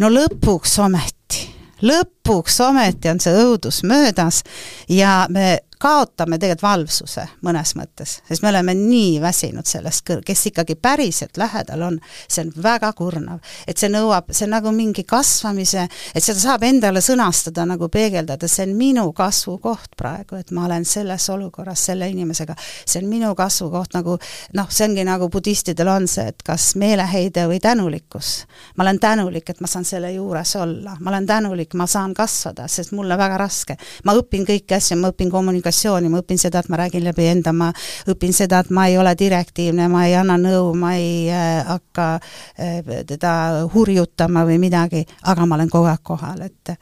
[0.00, 1.46] no lõpuks ometi,
[1.86, 4.42] lõpuks ometi on see õudus möödas
[4.90, 10.74] ja me kaotame tegelikult valvsuse mõnes mõttes, sest me oleme nii väsinud sellest kes ikkagi
[10.74, 13.38] päriselt lähedal on, see on väga kurnav.
[13.66, 18.48] et see nõuab, see on nagu mingi kasvamise, et seda saab endale sõnastada nagu peegeldada,
[18.48, 23.34] see on minu kasvukoht praegu, et ma olen selles olukorras selle inimesega, see on minu
[23.34, 24.18] kasvukoht nagu
[24.56, 28.44] noh, see ongi nagu budistidel on see, et kas meeleheide või tänulikkus.
[28.76, 32.68] ma olen tänulik, et ma saan selle juures olla, ma olen tänulik, ma saan kasvada,
[32.68, 33.76] sest mul on väga raske.
[34.04, 37.26] ma õpin kõiki asju, ma õpin kommunikatsiooni, kommunikatsiooni, ma õpin seda, et ma räägin läbi
[37.30, 37.70] enda, ma
[38.10, 42.20] õpin seda, et ma ei ole direktiivne, ma ei anna nõu, ma ei äh, hakka
[42.58, 46.76] äh, teda hurjutama või midagi, aga ma olen kogu aeg kohal, et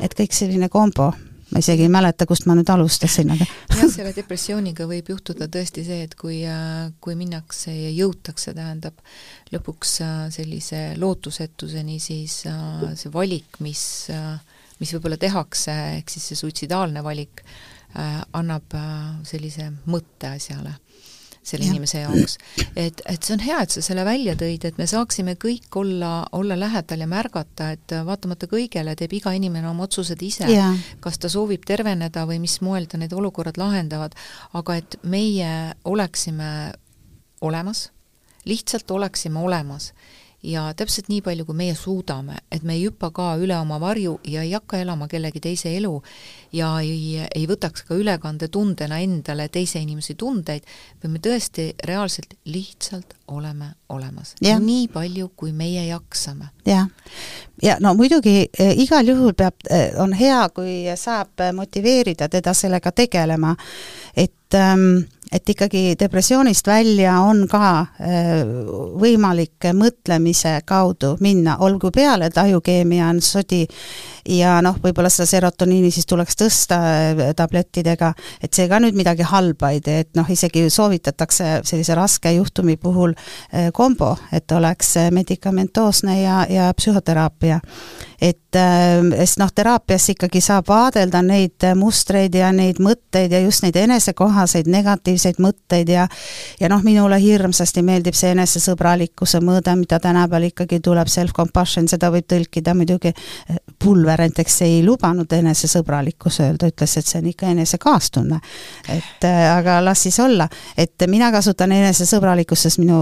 [0.00, 1.10] et kõik selline kombo
[1.52, 3.44] ma isegi ei mäleta, kust ma nüüd alustasin, aga
[3.76, 8.96] jah, selle depressiooniga võib juhtuda tõesti see, et kui, äh, kui minnakse ja jõutakse, tähendab,
[9.52, 9.98] lõpuks
[10.32, 13.84] sellise lootusetuseni, siis see valik, mis,
[14.80, 20.76] mis võib-olla tehakse, ehk siis see suitsidaalne valik, Äh, annab äh, sellise mõtte asjale
[21.42, 21.72] selle ja.
[21.72, 22.36] inimese jaoks.
[22.76, 26.12] et, et see on hea, et sa selle välja tõid, et me saaksime kõik olla,
[26.38, 30.46] olla lähedal ja märgata, et vaatamata kõigele teeb iga inimene oma otsused ise,
[31.02, 34.14] kas ta soovib terveneda või mis moel ta need olukorrad lahendavad,
[34.58, 35.50] aga et meie
[35.84, 36.52] oleksime
[37.42, 37.88] olemas,
[38.46, 39.90] lihtsalt oleksime olemas
[40.42, 44.16] ja täpselt nii palju, kui meie suudame, et me ei hüppa ka üle oma varju
[44.26, 45.92] ja ei hakka elama kellegi teise elu
[46.52, 50.66] ja ei, ei võtaks ka ülekandetundena endale teise inimese tundeid,
[51.02, 54.34] vaid me tõesti reaalselt lihtsalt oleme olemas.
[54.58, 56.50] nii palju, kui meie jaksame.
[56.66, 56.88] jah,
[57.62, 62.92] ja no muidugi eh, igal juhul peab, eh, on hea, kui saab motiveerida teda sellega
[62.92, 63.54] tegelema,
[64.16, 68.42] et ähm, et ikkagi depressioonist välja on ka äh,
[69.00, 73.62] võimalik mõtlemise kaudu minna, olgu peale, et ajukeemia on sodi
[74.28, 79.26] ja noh, võib-olla seda serotoniini siis tuleks tõsta äh, tablettidega, et see ka nüüd midagi
[79.28, 84.94] halba ei tee, et noh, isegi soovitatakse sellise raske juhtumi puhul äh, kombo, et oleks
[85.10, 87.60] medikamentoosne ja, ja psühhoteraapia.
[88.22, 93.74] Et sest noh, teraapias ikkagi saab vaadelda neid mustreid ja neid mõtteid ja just neid
[93.80, 96.06] enesekohaseid negatiivseid selliseid mõtteid ja
[96.60, 102.26] ja noh, minule hirmsasti meeldib see enesesõbralikkuse mõõde, mida tänapäeval ikkagi tuleb, self-compassion, seda võib
[102.28, 103.12] tõlkida muidugi,
[103.82, 108.38] Pulver näiteks ei lubanud enesesõbralikkus öelda, ütles, et see on ikka enesekaastunne.
[108.88, 113.00] et aga las siis olla, et mina kasutan enesesõbralikkust, sest minu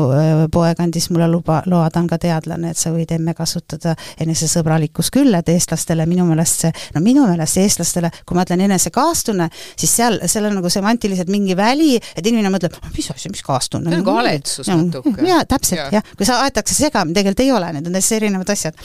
[0.52, 5.10] poeg andis mulle luba, loa, ta on ka teadlane, et sa võid emme kasutada enesesõbralikkus
[5.12, 9.96] küll, et eestlastele minu meelest see, no minu meelest eestlastele, kui ma ütlen enesekaastunne, siis
[10.00, 13.92] seal, seal on nagu semantiliselt mingi väli, et inimene mõtleb, mis asi, mis kaastunne.
[13.92, 15.16] nagu haletsus natuke.
[15.26, 18.84] jaa, täpselt, jah, kui sa aetakse segamini, tegelikult ei ole, need on täiesti erinevad asjad.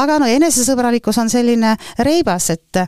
[0.00, 2.82] aga no enesesõbralikkus on selline reibas, et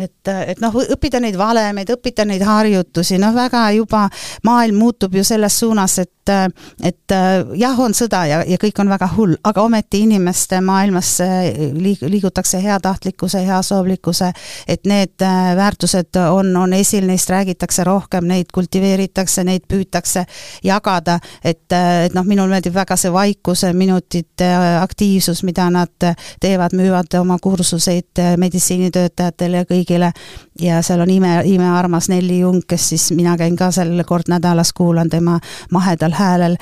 [0.00, 4.08] et, et noh, õppida neid valemeid, õppida neid harjutusi, noh väga juba
[4.46, 7.12] maailm muutub ju selles suunas, et et
[7.60, 12.62] jah, on sõda ja, ja kõik on väga hull, aga ometi inimeste maailmas liig-, liigutakse
[12.64, 14.30] heatahtlikkuse, heasoovlikkuse,
[14.68, 15.24] et need
[15.56, 20.24] väärtused on, on esil, neist räägitakse rohkem, neid kultiveeritakse, neid püütakse
[20.64, 26.08] jagada, et, et noh, minul meeldib väga see vaikuse minutite aktiivsus, mida nad
[26.40, 30.12] teevad, müüvad oma kursuseid meditsiinitöötajatele ja kõigile,
[30.60, 34.72] ja seal on ime, imearmas Nelli Jung, kes siis, mina käin ka seal kord nädalas,
[34.72, 35.38] kuulan tema
[35.72, 36.56] mahedal häälel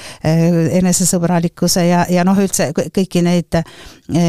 [0.81, 3.61] enesesõbralikkuse ja, ja noh, üldse kõiki neid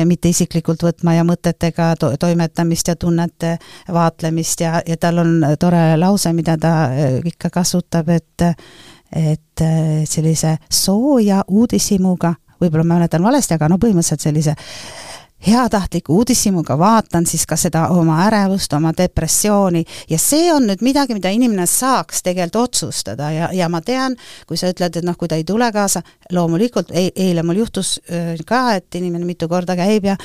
[0.06, 3.58] mitte isiklikult võtma ja mõtetega to toimetamist ja tunnete
[3.93, 8.50] vaatlemist ja, ja tal on tore lause, mida ta eh, ikka kasutab, et
[9.13, 9.62] et
[10.10, 14.56] sellise sooja uudishimuga, võib-olla ma mäletan valesti, aga no põhimõtteliselt sellise
[15.48, 19.84] heatahtliku uudishimuga vaatan siis ka seda oma ärevust, oma depressiooni.
[20.10, 23.32] Ja see on nüüd midagi, mida inimene saaks tegelikult otsustada.
[23.32, 24.16] Ja, ja ma tean,
[24.48, 27.96] kui sa ütled, et noh, kui ta ei tule kaasa, loomulikult e eile mul juhtus
[28.48, 30.18] ka, et inimene mitu korda käib ja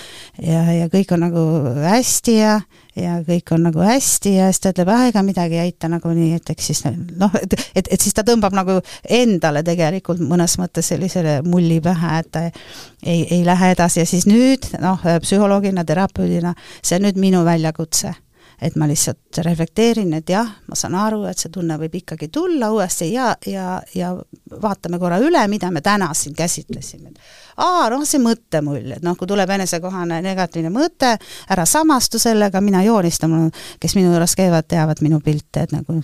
[0.43, 1.45] ja, ja kõik on nagu
[1.85, 2.59] hästi ja
[2.99, 6.33] ja kõik on nagu hästi ja siis ta ütleb, ah ega midagi ei aita nagunii,
[6.39, 10.93] et eks siis noh, et, et, et siis ta tõmbab nagu endale tegelikult mõnes mõttes
[10.93, 14.03] sellisele mulli pähe, et ta ei, ei lähe edasi.
[14.03, 18.15] Ja siis nüüd noh, psühholoogina, terapeudina, see on nüüd minu väljakutse
[18.63, 22.73] et ma lihtsalt reflekteerin, et jah, ma saan aru, et see tunne võib ikkagi tulla
[22.75, 24.15] uuesti ja, ja, ja
[24.63, 27.15] vaatame korra üle, mida me täna siin käsitlesime
[27.59, 31.15] aa, noh, see mõttemull, et noh, kui tuleb enesekohane negatiivne mõte,
[31.51, 33.35] ära samastu sellega, mina joonistan,
[33.83, 35.99] kes minu juures käivad, teavad minu pilte, et nagu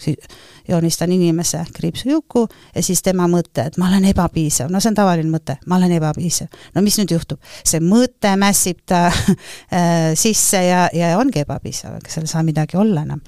[0.68, 5.30] joonistan inimese kriipsujuku ja siis tema mõte, et ma olen ebapiisav, no see on tavaline
[5.30, 6.50] mõte, ma olen ebapiisav.
[6.74, 7.40] no mis nüüd juhtub?
[7.64, 12.76] see mõte mässib ta äh, sisse ja, ja ongi ebapiisav, ega seal ei saa midagi
[12.76, 13.20] olla enam.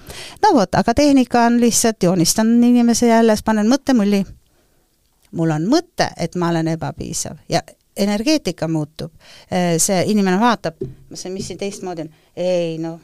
[0.42, 4.24] no vot, aga tehnika on lihtsalt, joonistan inimese jälle, siis panen mõttemulli
[5.36, 7.62] mul on mõte, et ma olen ebapiisav ja
[7.96, 9.12] energeetika muutub,
[9.78, 13.00] see inimene vaatab, ma ütlesin, mis siin teistmoodi on, ei noh,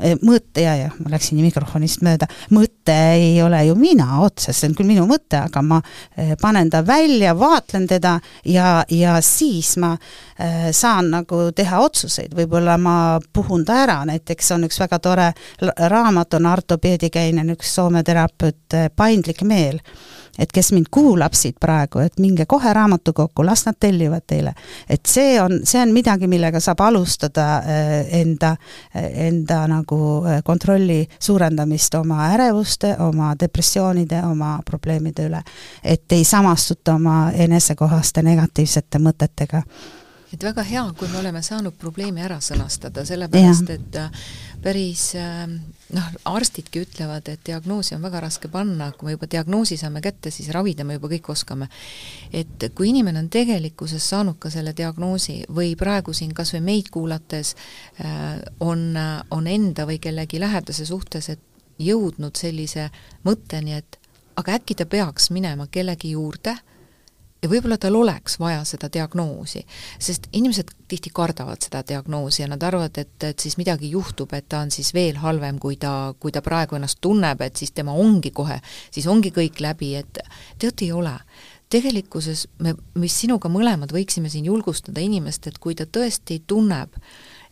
[0.00, 4.70] äh, mõte ja, ja ma läksin mikrofonist mööda, mõte ei ole ju mina otseselt, see
[4.70, 9.74] on küll minu mõte, aga ma äh, panen ta välja, vaatlen teda ja, ja siis
[9.82, 12.96] ma äh, saan nagu teha otsuseid, võib-olla ma
[13.32, 15.30] puhun ta ära, näiteks on üks väga tore
[15.62, 19.80] raamat, on Arto Peedikäinen, üks Soome terapeut, Paindlik meel
[20.38, 24.54] et kes mind kuulab siit praegu, et minge kohe raamatukokku, las nad tellivad teile.
[24.88, 28.56] et see on, see on midagi, millega saab alustada äh, enda,
[28.94, 35.42] enda nagu äh, kontrolli suurendamist oma ärevuste, oma depressioonide, oma probleemide üle.
[35.84, 39.62] et ei samastuta oma enesekohaste negatiivsete mõtetega
[40.32, 43.76] et väga hea, kui me oleme saanud probleemi ära sõnastada, sellepärast ja.
[43.76, 45.10] et päris
[45.92, 50.30] noh, arstidki ütlevad, et diagnoosi on väga raske panna, kui me juba diagnoosi saame kätte,
[50.30, 51.68] siis ravida me juba kõik oskame.
[52.32, 56.90] et kui inimene on tegelikkuses saanud ka selle diagnoosi või praegu siin kas või meid
[56.90, 57.54] kuulates
[58.00, 58.92] äh, on,
[59.30, 61.40] on enda või kellegi lähedase suhtes, et
[61.78, 62.90] jõudnud sellise
[63.24, 63.98] mõtteni, et
[64.36, 66.56] aga äkki ta peaks minema kellegi juurde
[67.42, 69.64] ja võib-olla tal oleks vaja seda diagnoosi,
[70.02, 74.46] sest inimesed tihti kardavad seda diagnoosi ja nad arvavad, et, et siis midagi juhtub, et
[74.48, 77.94] ta on siis veel halvem, kui ta, kui ta praegu ennast tunneb, et siis tema
[77.98, 78.60] ongi kohe,
[78.94, 80.22] siis ongi kõik läbi, et
[80.58, 81.16] tead, ei ole.
[81.72, 86.98] tegelikkuses me, mis sinuga mõlemad võiksime siin julgustada inimest, et kui ta tõesti tunneb,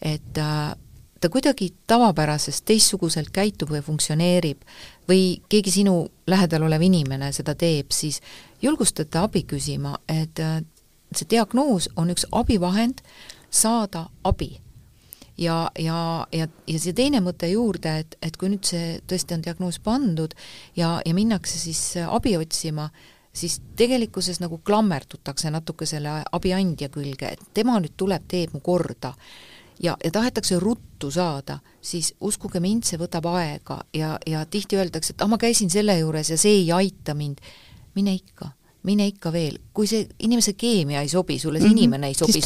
[0.05, 0.75] et äh,
[1.21, 4.63] ta kuidagi tavapärasest teistsuguselt käitub või funktsioneerib
[5.09, 8.21] või keegi sinu lähedal olev inimene seda teeb, siis
[8.63, 10.63] julgustada abi küsima, et äh,
[11.17, 13.05] see diagnoos on üks abivahend
[13.51, 14.61] saada abi.
[15.39, 19.45] ja, ja, ja, ja see teine mõte juurde, et, et kui nüüd see tõesti on
[19.45, 20.35] diagnoos pandud
[20.77, 22.91] ja, ja minnakse siis abi otsima,
[23.33, 29.15] siis tegelikkuses nagu klammerdutakse natuke selle abiandja külge, et tema nüüd tuleb, teeb mu korda
[29.83, 35.15] ja, ja tahetakse ruttu saada, siis uskuge mind, see võtab aega ja, ja tihti öeldakse,
[35.15, 37.41] et ah, ma käisin selle juures ja see ei aita mind.
[37.95, 38.53] mine ikka
[38.87, 41.79] mine ikka veel, kui see inimese keemia ei sobi sulle, see mm -hmm.
[41.79, 42.43] inimene ei sobi sulle,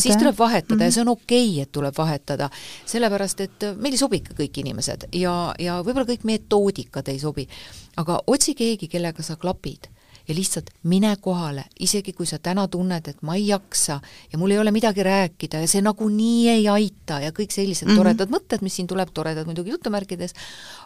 [0.00, 0.82] siis tuleb vahetada mm -hmm.
[0.82, 0.94] ja Mhm.
[0.94, 2.50] see on okei okay,, et tuleb vahetada.
[2.86, 7.48] sellepärast, et meil ei sobi ikka kõik inimesed ja, ja võib-olla kõik metoodikad ei sobi.
[7.96, 9.91] aga otsi keegi, kellega sa klapid
[10.28, 14.00] ja lihtsalt mine kohale, isegi kui sa täna tunned, et ma ei jaksa
[14.32, 17.92] ja mul ei ole midagi rääkida ja see nagunii ei aita ja kõik sellised mm.
[17.92, 17.96] -hmm.
[17.96, 20.34] toredad mõtted, mis siin tuleb, toredad muidugi jutumärkides,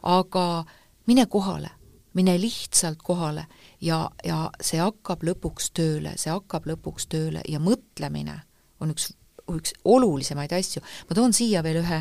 [0.02, 0.64] aga
[1.06, 1.70] mine kohale,
[2.14, 3.46] mine lihtsalt kohale
[3.80, 8.40] ja, ja see hakkab lõpuks tööle, see hakkab lõpuks tööle ja mõtlemine
[8.80, 9.12] on üks
[9.52, 10.82] üks olulisemaid asju.
[11.08, 12.00] ma toon siia veel ühe,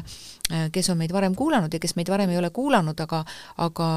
[0.73, 3.21] kes on meid varem kuulanud ja kes meid varem ei ole kuulanud, aga
[3.65, 3.87] aga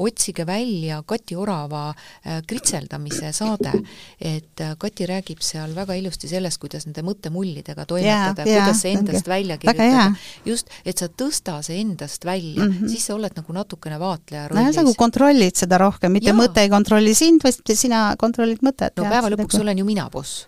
[0.00, 3.72] otsige välja Kati Orava äh, kritseldamise saade,
[4.20, 8.84] et äh, Kati räägib seal väga ilusti sellest, kuidas nende mõttemullidega toimetada Jaa, yeah, kuidas
[8.84, 9.34] see endast õige.
[9.34, 10.06] välja kirjutada
[10.48, 12.76] just, et sa tõsta see endast välja mm.
[12.78, 12.92] -hmm.
[12.92, 14.96] siis sa oled nagu natukene vaatleja ja sa nagu rollis.
[14.96, 16.38] kontrollid seda rohkem, mitte Jaa.
[16.38, 18.96] mõte ei kontrolli sind, vaid sina kontrollid mõtet.
[18.96, 20.46] no päeva lõpuks olen ju mina boss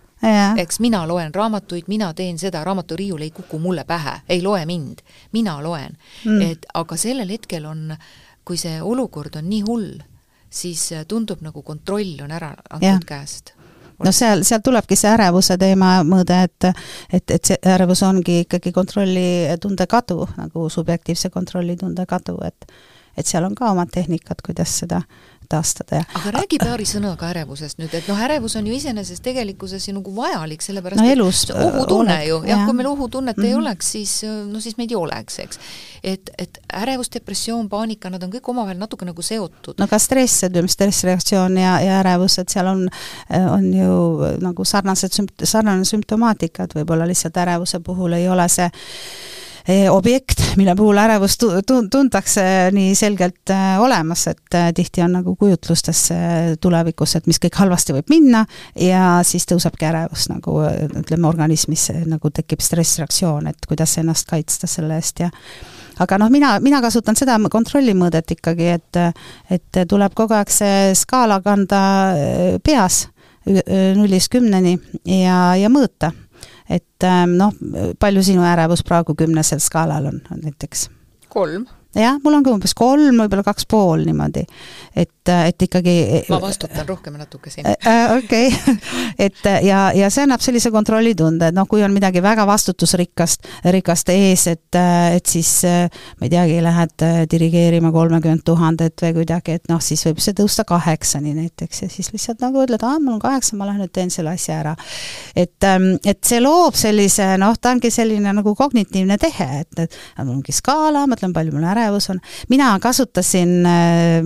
[0.57, 5.01] eks mina loen raamatuid, mina teen seda, raamaturiiul ei kuku mulle pähe, ei loe mind,
[5.31, 6.41] mina loen Mm.
[6.41, 7.95] et aga sellel hetkel on,
[8.45, 9.99] kui see olukord on nii hull,
[10.49, 12.99] siis äh, tundub nagu kontroll on ära antud Jah.
[13.05, 13.53] käest.
[14.03, 16.65] no seal, seal tulebki see ärevuse teema mõõde, et
[17.13, 22.65] et, et see ärevus ongi ikkagi kontrollitunde kadu, nagu subjektiivse kontrollitunde kadu, et
[23.17, 25.01] et seal on ka omad tehnikad, kuidas seda
[25.53, 29.87] taastada ja aga räägi paari sõnaga ärevusest nüüd, et noh, ärevus on ju iseenesest tegelikkuses
[29.87, 33.43] ju nagu vajalik, sellepärast No et elus, see ohutunne ju, jah kui meil ohutunnet mm
[33.43, 33.47] -hmm.
[33.47, 33.61] ei Mhm.
[33.61, 34.13] oleks, siis
[34.49, 35.59] no siis meid ei oleks, eks.
[36.03, 39.75] et, et ärevus, depressioon, paanika, nad on kõik omavahel natuke nagu seotud.
[39.77, 42.89] no ka stress, ütleme stressreaktsioon ja, ja ärevus, et seal on,
[43.29, 43.93] on ju
[44.41, 48.69] nagu sarnased sümpt-, sarnane sümptomaatika, et võib-olla lihtsalt ärevuse puhul ei ole see
[49.89, 52.43] objekt, mille puhul ärevust tu-, tu-, tuntakse
[52.75, 56.01] nii selgelt äh, olemas, et äh, tihti on nagu kujutlustes
[56.61, 58.43] tulevikus, et mis kõik halvasti võib minna
[58.79, 60.57] ja siis tõusebki ärevus nagu
[60.99, 65.31] ütleme, organismis nagu tekib stressreaktsioon, et kuidas ennast kaitsta selle eest ja
[66.03, 69.01] aga noh, mina, mina kasutan seda kontrollimõõdet ikkagi, et
[69.53, 71.79] et tuleb kogu aeg see skaala kanda
[72.65, 73.05] peas
[73.45, 76.11] nullist kümneni ja, ja mõõta.
[76.69, 77.53] Et ähm, noh,
[77.99, 80.89] palju sinu ärevus praegu kümnesel skaalal on, on näiteks?
[81.33, 81.65] kolm.
[81.95, 84.43] Jah, mul on ka umbes kolm, võib-olla kaks pool niimoodi.
[84.95, 85.93] et, et ikkagi
[86.29, 87.67] ma vastutan rohkem natuke siin.
[87.67, 88.49] äh, okei,
[89.27, 94.09] et ja, ja see annab sellise kontrollitunde, et noh, kui on midagi väga vastutusrikkast, rikast
[94.13, 95.85] ees, et, et siis äh,
[96.19, 100.37] ma ei teagi, lähed äh, dirigeerima kolmekümmet tuhandet või kuidagi, et noh, siis võib see
[100.37, 103.93] tõusta kaheksani näiteks ja siis lihtsalt nagu ütled, aa, mul on kaheksa, ma lähen nüüd
[103.93, 104.75] teen selle asja ära.
[105.35, 105.69] et,
[106.05, 110.55] et see loob sellise, noh, ta ongi selline nagu kognitiivne tehe, et, et mul ongi
[110.55, 112.19] skaala, mõtlen, palju mul ärevus on.
[112.49, 114.23] mina kasutasin äh,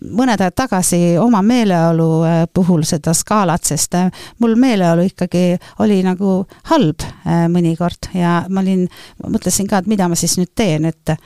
[0.00, 4.10] mõned ajad tagasi oma meeleolu äh, puhul seda skaalat, sest äh,
[4.40, 8.86] mul meeleolu ikkagi oli nagu halb äh, mõnikord ja ma olin,
[9.26, 11.16] mõtlesin ka, et mida ma siis nüüd teen, et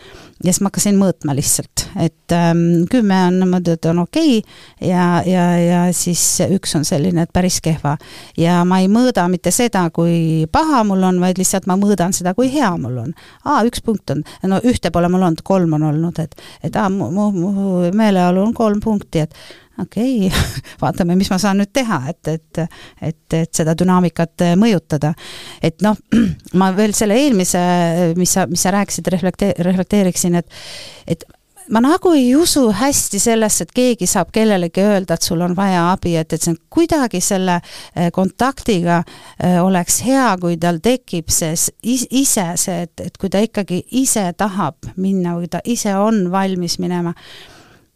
[0.45, 4.89] ja siis ma hakkasin mõõtma lihtsalt, et ähm, kümme on niimoodi, et on okei okay,
[4.91, 7.97] ja, ja, ja siis üks on selline, et päris kehva.
[8.37, 12.35] ja ma ei mõõda mitte seda, kui paha mul on, vaid lihtsalt ma mõõdan seda,
[12.37, 13.15] kui hea mul on.
[13.45, 14.16] aa, üks punkt on,
[14.47, 16.35] no ühte pole mul olnud, kolm on olnud, et,
[16.67, 19.35] et aa, mu, mu, mu meeleolu on kolm punkti, et
[19.83, 20.45] okei okay.
[20.83, 22.63] vaatame, mis ma saan nüüd teha, et, et,
[23.11, 25.13] et, et seda dünaamikat mõjutada.
[25.63, 25.99] et noh,
[26.61, 27.63] ma veel selle eelmise,
[28.19, 30.63] mis sa, mis sa rääkisid, reflekte-, reflekteeriksin, et,
[31.07, 31.27] et
[31.71, 35.89] ma nagu ei usu hästi sellesse, et keegi saab kellelegi öelda, et sul on vaja
[35.93, 41.33] abi, et, et see on kuidagi selle eh, kontaktiga eh, oleks hea, kui tal tekib
[41.33, 41.53] see
[41.83, 46.27] is- ise see, et, et kui ta ikkagi ise tahab minna või ta ise on
[46.33, 47.15] valmis minema.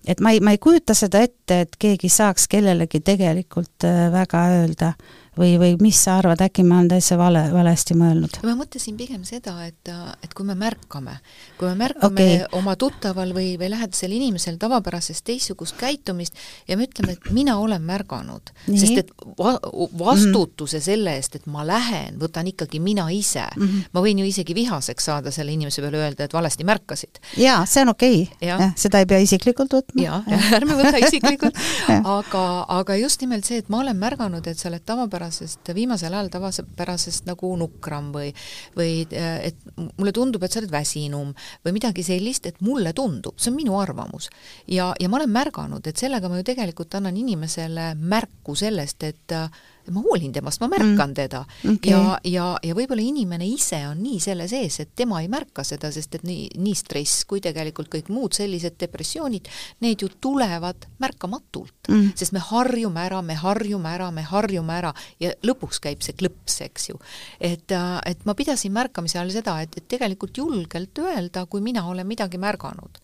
[0.08, 4.46] Et ma ei, ma ei kujuta seda ette, et keegi saaks kellelegi tegelikult äh, väga
[4.56, 4.94] öelda
[5.40, 8.40] või, või mis sa arvad, äkki ma olen täitsa vale, valesti mõelnud?
[8.46, 9.92] ma mõtlesin pigem seda, et,
[10.24, 11.16] et kui me märkame,
[11.58, 12.38] kui me märkame okay.
[12.56, 16.36] oma tuttaval või, või lähedasel inimesel tavapärasest teistsugust käitumist
[16.68, 19.56] ja me ütleme, et mina olen märganud, sest et va
[20.04, 23.62] vastutuse mm selle eest, et ma lähen, võtan ikkagi mina ise mm.
[23.62, 23.90] -hmm.
[23.94, 27.20] ma võin ju isegi vihaseks saada selle inimese peale, öelda, et valesti märkasid.
[27.40, 30.02] jaa, see on okei okay., seda ei pea isiklikult võtma.
[30.02, 32.44] jah, ärme võta isiklikult aga,
[32.80, 34.84] aga just nimelt see, et ma olen märganud, et sa oled
[35.30, 38.30] tavapärasest, viimasel ajal tavapärasest nagu nukram või
[38.76, 39.56] või äh, et
[39.98, 41.32] mulle tundub, et sa oled väsinum
[41.64, 44.30] või midagi sellist, et mulle tundub, see on minu arvamus.
[44.66, 49.32] ja, ja ma olen märganud, et sellega ma ju tegelikult annan inimesele märku sellest, et
[49.32, 49.50] äh,
[49.94, 51.14] ma hoolin temast, ma märkan mm.
[51.16, 51.92] teda okay.
[51.92, 55.90] ja, ja, ja võib-olla inimene ise on nii selle sees, et tema ei märka seda,
[55.94, 59.48] sest et nii, nii stress kui tegelikult kõik muud sellised depressioonid,
[59.84, 64.94] need ju tulevad märkamatult mm., sest me harjume ära, me harjume ära, me harjume ära
[65.22, 67.00] ja lõpuks käib see klõps, eks ju.
[67.40, 67.72] et,
[68.06, 72.40] et ma pidasin märkamise all seda, et, et tegelikult julgelt öelda, kui mina olen midagi
[72.40, 73.00] märganud.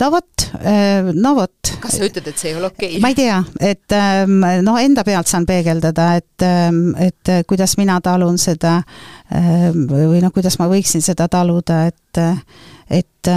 [0.00, 0.44] No vot,
[1.14, 1.72] no vot.
[1.82, 3.02] kas sa ütled, et see ei ole okei okay.?
[3.02, 3.38] ma ei tea,
[3.70, 3.96] et
[4.64, 6.46] noh, enda pealt saan peegeldada, et,
[7.08, 8.78] et kuidas mina talun seda
[9.32, 12.22] või noh, kuidas ma võiksin seda taluda, et,
[13.00, 13.34] et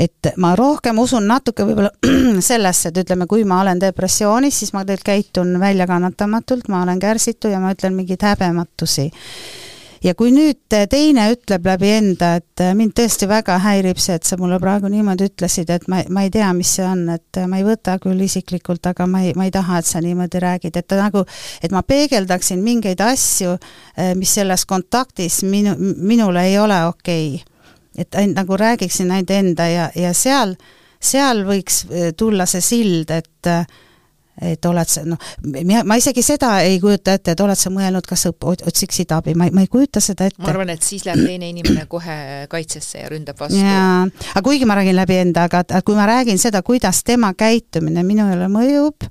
[0.00, 1.92] et ma rohkem usun natuke võib-olla
[2.50, 7.50] sellesse, et ütleme, kui ma olen depressioonis, siis ma tegelikult käitun väljakannatamatult, ma olen kärsitu
[7.52, 9.10] ja ma ütlen mingeid häbematusi
[10.04, 10.58] ja kui nüüd
[10.90, 15.28] teine ütleb läbi enda, et mind tõesti väga häirib see, et sa mulle praegu niimoodi
[15.30, 18.86] ütlesid, et ma, ma ei tea, mis see on, et ma ei võta küll isiklikult,
[18.90, 21.24] aga ma ei, ma ei taha, et sa niimoodi räägid, et ta nagu,
[21.62, 23.56] et ma peegeldaksin mingeid asju,
[23.96, 27.34] eh, mis selles kontaktis minu, minule ei ole okei.
[27.36, 27.46] Okay..
[27.98, 30.54] et ainult nagu räägiksin ainult enda ja, ja seal,
[31.00, 33.48] seal võiks eh, tulla see sild, et
[34.40, 35.20] et oled sa, noh,
[35.84, 39.48] ma isegi seda ei kujuta ette, et oled sa mõelnud, kas sa otsiksid abi, ma
[39.48, 40.40] ei, ma ei kujuta seda ette.
[40.42, 42.18] ma arvan, et siis läheb teine inimene kohe
[42.52, 43.60] kaitsesse ja ründab vastu.
[43.60, 48.04] jaa, aga kuigi ma räägin läbi enda, aga kui ma räägin seda, kuidas tema käitumine
[48.06, 49.08] minule mõjub,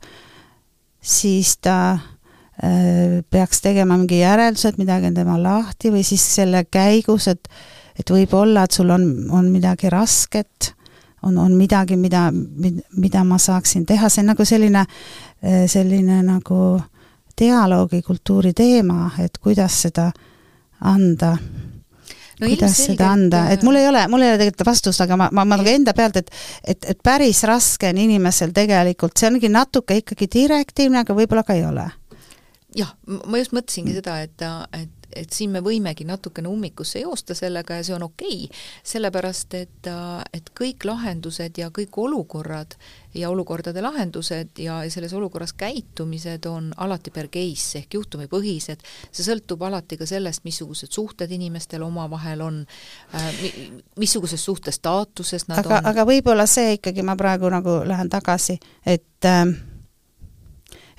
[1.02, 7.30] siis ta äh, peaks tegema mingi järeldused, midagi on temal lahti või siis selle käigus,
[7.32, 7.52] et
[8.00, 9.04] et võib-olla, et sul on,
[9.36, 10.74] on midagi rasket
[11.22, 14.86] on, on midagi, mida, mida ma saaksin teha, see on nagu selline,
[15.68, 16.60] selline nagu
[17.40, 20.10] dialoogikultuuri teema, et kuidas seda
[20.82, 21.38] anda.
[22.40, 25.26] No kuidas seda anda, et mul ei ole, mul ei ole tegelikult vastust, aga ma,
[25.36, 26.30] ma, ma nagu enda pealt, et
[26.64, 31.58] et, et päris raske on inimesel tegelikult, see ongi natuke ikkagi direktiivne, aga võib-olla ka
[31.58, 31.90] ei ole.
[32.80, 32.94] jah,
[33.26, 37.86] ma just mõtlesingi seda, et, et et siin me võimegi natukene ummikusse joosta sellega ja
[37.86, 39.90] see on okei okay,, sellepärast et,
[40.34, 42.76] et kõik lahendused ja kõik olukorrad
[43.14, 49.64] ja olukordade lahendused ja selles olukorras käitumised on alati per case ehk juhtumipõhised, see sõltub
[49.66, 52.62] alati ka sellest, missugused suhted inimestel omavahel on
[53.18, 53.42] äh,,
[53.98, 55.90] missuguses suhtes staatuses nad aga, on.
[55.94, 59.46] aga võib-olla see ikkagi, ma praegu nagu lähen tagasi, et äh,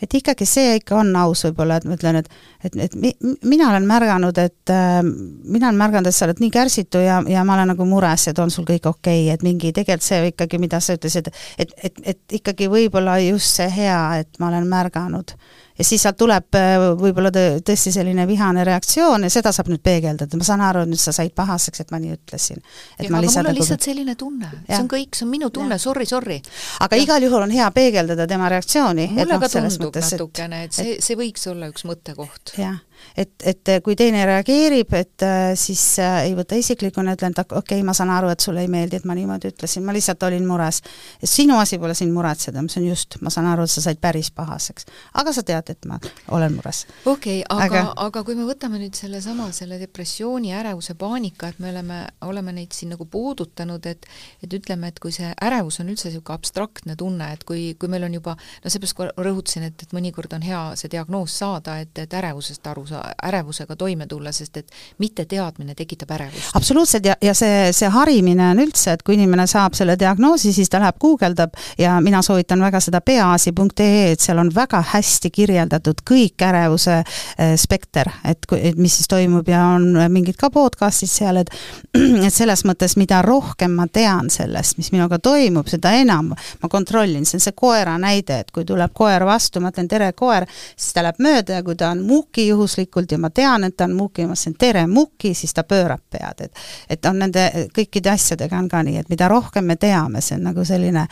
[0.03, 2.31] et ikkagi see ikka on aus võib-olla, et ma ütlen, et
[2.65, 3.13] et, et mi,
[3.49, 7.45] mina olen märganud, et äh, mina olen märganud, et sa oled nii kärsitu ja, ja
[7.45, 10.61] ma olen nagu mures, et on sul kõik okei okay,, et mingi tegelikult see ikkagi,
[10.63, 15.37] mida sa ütlesid, et, et, et ikkagi võib-olla just see hea, et ma olen märganud
[15.81, 20.37] ja siis sealt tuleb äh, võib-olla tõesti selline vihane reaktsioon ja seda saab nüüd peegeldada,
[20.37, 22.61] ma saan aru, et nüüd sa said pahaseks, et ma nii ütlesin.
[22.99, 23.57] aga mul on nagu...
[23.57, 26.41] lihtsalt selline tunne, see on kõik, see on minu tunne, sorry, sorry.
[26.85, 27.07] aga ja.
[27.07, 29.09] igal juhul on hea peegeldada tema reaktsiooni.
[29.17, 32.57] mulle no, ka tundub natukene, et see, see võiks olla üks mõttekoht.
[32.61, 32.79] jah
[33.17, 37.59] et, et kui teine reageerib, et äh, siis äh, ei võta isiklikuna, ütlen, et okei
[37.79, 40.47] okay,, ma saan aru, et sulle ei meeldi, et ma niimoodi ütlesin, ma lihtsalt olin
[40.47, 40.83] mures.
[41.25, 44.31] sinu asi pole siin muretseda, see on just, ma saan aru, et sa said päris
[44.35, 44.87] pahaseks.
[45.23, 45.99] aga sa tead, et ma
[46.37, 46.85] olen mures.
[47.05, 51.59] okei okay,, aga, aga, aga kui me võtame nüüd sellesama, selle depressiooni, ärevuse, paanika, et
[51.63, 54.07] me oleme, oleme neid siin nagu puudutanud, et
[54.43, 58.05] et ütleme, et kui see ärevus on üldse niisugune abstraktne tunne, et kui, kui meil
[58.07, 62.19] on juba, no seepärast rõhutasin, et, et mõnikord on hea see diagnoos saada, et, et
[62.21, 66.51] ärevusest aru saada, ärevusega toime tulla, sest et mitteteadmine tekitab ärevust.
[66.55, 70.71] absoluutselt ja, ja see, see harimine on üldse, et kui inimene saab selle diagnoosi, siis
[70.71, 76.05] ta läheb guugeldab ja mina soovitan väga seda peaasi.ee, et seal on väga hästi kirjeldatud
[76.11, 81.43] kõik ärevuse äh, spekter, et, et mis siis toimub ja on mingid ka podcast'id seal,
[81.43, 81.53] et
[82.27, 87.27] et selles mõttes, mida rohkem ma tean sellest, mis minuga toimub, seda enam ma kontrollin,
[87.27, 90.95] see on see koera näide, et kui tuleb koer vastu, ma ütlen tere, koer, siis
[90.97, 92.49] ta läheb mööda ja kui ta on muki
[92.81, 96.03] juhuslikult, ja ma tean, et ta on Muki, ma ütlesin tere Muki, siis ta pöörab
[96.11, 96.53] pead, et
[96.89, 100.45] et on nende kõikide asjadega on ka nii, et mida rohkem me teame, see on
[100.51, 101.07] nagu selline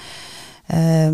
[0.72, 1.10] eh,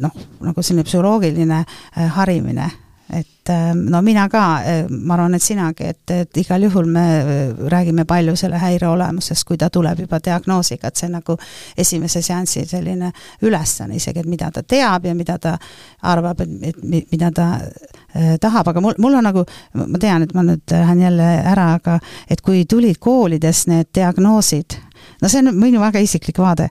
[0.00, 2.70] noh, nagu selline psühholoogiline eh, harimine
[3.12, 7.04] et ähm, no mina ka, äh, ma arvan, et sinagi, et, et igal juhul me
[7.18, 11.36] äh, räägime palju selle häire olemusest, kui ta tuleb juba diagnoosiga, et see on nagu
[11.76, 15.56] esimese seansi selline ülesanne isegi, et mida ta teab ja mida ta
[16.02, 16.82] arvab, et, et
[17.12, 19.46] mida ta äh, tahab, aga mul, mul on nagu,
[19.78, 21.98] ma tean, et ma nüüd lähen jälle ära, aga
[22.28, 24.76] et kui tulid koolides need diagnoosid,
[25.22, 26.68] no see on minu väga isiklik vaade,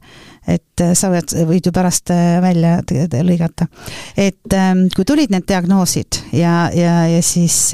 [0.47, 2.77] et äh, sa võid, võid ju pärast äh, välja
[3.25, 3.67] lõigata.
[4.15, 7.73] et ähm, kui tulid need diagnoosid ja, ja, ja siis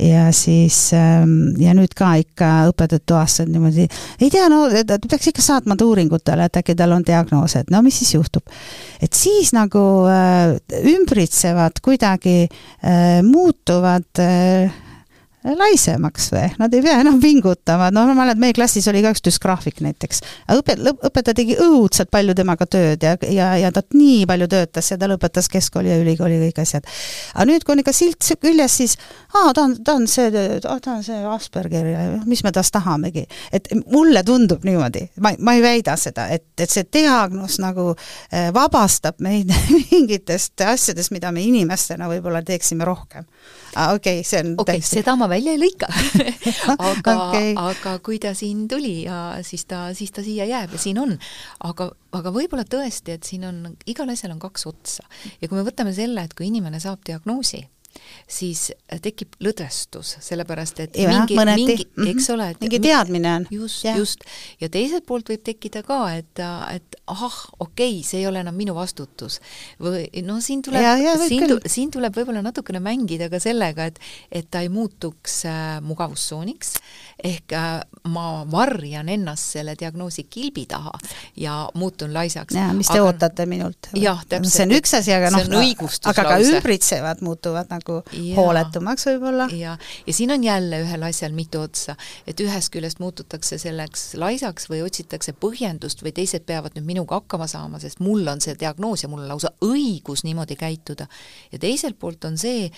[0.00, 3.86] ja siis ähm, ja nüüd ka ikka õpetajad tuvastavad niimoodi,
[4.20, 7.82] ei tea, no peaks ikka saatma ta uuringutele, et äkki tal on diagnoos, et no
[7.84, 8.46] mis siis juhtub.
[9.00, 12.48] et siis nagu äh, ümbritsevad kuidagi
[13.26, 14.22] muutuvad
[15.44, 19.22] laisemaks või, nad ei pea enam pingutama, no ma mäletan, meie klassis oli ka üks
[19.24, 20.20] düsgraafik näiteks.
[20.52, 24.98] õpe-, õpetaja tegi õudselt palju temaga tööd ja, ja, ja ta nii palju töötas ja
[25.00, 26.88] ta lõpetas keskkooli ja ülikooli kõik asjad.
[27.34, 28.96] aga nüüd, kui on ikka silt küljes, siis
[29.32, 30.28] aa, ta on, ta on see,
[30.60, 33.24] ta on see Asperger ja mis me tast tahamegi.
[33.52, 38.50] et mulle tundub niimoodi, ma, ma ei väida seda, et, et see diagnoos nagu eh,
[38.52, 39.48] vabastab meid
[39.90, 43.24] mingitest asjadest, mida me inimestena võib-olla teeksime rohkem
[43.74, 43.94] ah,.
[43.94, 45.88] okei okay,, see on okei okay,, seda ma välja ei lõika
[46.90, 50.82] aga okay., aga kui ta siin tuli ja siis ta, siis ta siia jääb ja
[50.82, 51.16] siin on.
[51.66, 55.06] aga, aga võib-olla tõesti, et siin on, igal asjal on kaks otsa.
[55.40, 57.64] ja kui me võtame selle, et kui inimene saab diagnoosi,
[58.30, 58.70] siis
[59.02, 62.10] tekib lõdvestus, sellepärast et ja, mingi, mingi -hmm.
[62.12, 63.46] eks ole, et mingi teadmine on.
[63.50, 64.24] just, just.
[64.60, 66.42] ja teiselt poolt võib tekkida ka, et,
[66.74, 69.40] et ahah, okei okay,, see ei ole enam minu vastutus.
[69.82, 70.86] või noh, siin tuleb,
[71.26, 74.00] siin, tu, siin tuleb võib-olla natukene mängida ka sellega, et
[74.30, 76.74] et ta ei muutuks äh, mugavustsooniks,
[77.24, 77.68] ehk äh,
[78.08, 80.92] ma varjan ennast selle diagnoosi kilbi taha
[81.36, 82.54] ja muutun laisaks.
[82.72, 83.92] mis te aga, ootate minult?
[83.94, 84.54] jah, täpselt.
[84.54, 85.46] see on üks asi, aga noh,
[86.10, 89.48] aga ka ümbritsevad muutuvad nagu nagu ja, hooletumaks võib-olla.
[89.54, 91.96] ja, ja siin on jälle ühel asjal mitu otsa,
[92.26, 97.48] et ühest küljest muututakse selleks laisaks või otsitakse põhjendust või teised peavad nüüd minuga hakkama
[97.50, 101.08] saama, sest mul on see diagnoos ja mul on lausa õigus niimoodi käituda.
[101.52, 102.70] ja teiselt poolt on see,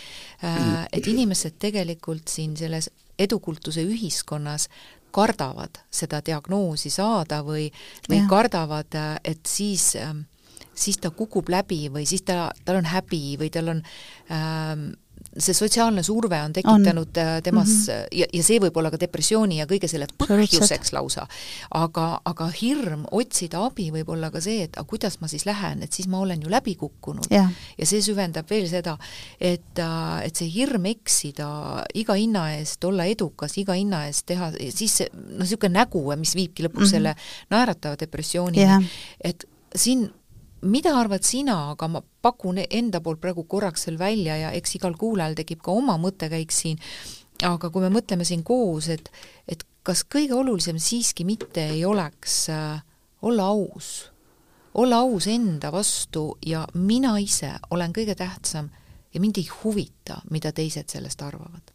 [0.45, 4.69] äh, et inimesed tegelikult siin selles edukultuse ühiskonnas
[5.13, 7.67] kardavad seda diagnoosi saada või,
[8.09, 9.93] või kardavad, et siis
[10.75, 13.83] siis ta kukub läbi või siis ta, tal on häbi või tal on
[14.33, 14.87] ähm,
[15.39, 17.23] see sotsiaalne surve on tekitanud on.
[17.23, 18.07] Äh, temas mm -hmm.
[18.13, 21.27] ja, ja see võib olla ka depressiooni ja kõige selle põhjuseks lausa.
[21.71, 25.83] aga, aga hirm otsida abi võib olla ka see, et aga kuidas ma siis lähen,
[25.83, 27.27] et siis ma olen ju läbi kukkunud.
[27.79, 28.99] ja see süvendab veel seda,
[29.41, 34.53] et, äh, et see hirm eksida iga hinna eest, olla edukas iga hinna eest, teha
[34.71, 36.91] siis noh, niisugune nägu, mis viibki lõpuks mm -hmm.
[36.91, 37.15] selle
[37.51, 38.89] naeratava depressioonini,
[39.25, 39.45] et
[39.77, 40.11] siin
[40.63, 44.95] mida arvad sina, aga ma pakun enda poolt praegu korraks veel välja ja eks igal
[44.99, 46.79] kuulajal tekib ka oma mõttekäik siin,
[47.43, 49.11] aga kui me mõtleme siin koos, et
[49.49, 52.83] et kas kõige olulisem siiski mitte ei oleks äh,
[53.23, 54.13] olla aus,
[54.75, 58.71] olla aus enda vastu ja mina ise olen kõige tähtsam
[59.15, 61.72] ja mind ei huvita, mida teised sellest arvavad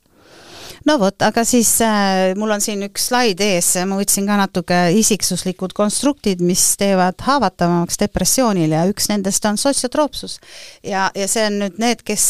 [0.88, 4.80] no vot, aga siis äh, mul on siin üks slaid ees, ma võtsin ka natuke
[4.98, 10.40] isiksuslikud konstruktid, mis teevad haavatavamaks depressioonile ja üks nendest on sotsiotroopsus.
[10.84, 12.28] ja, ja see on nüüd need, kes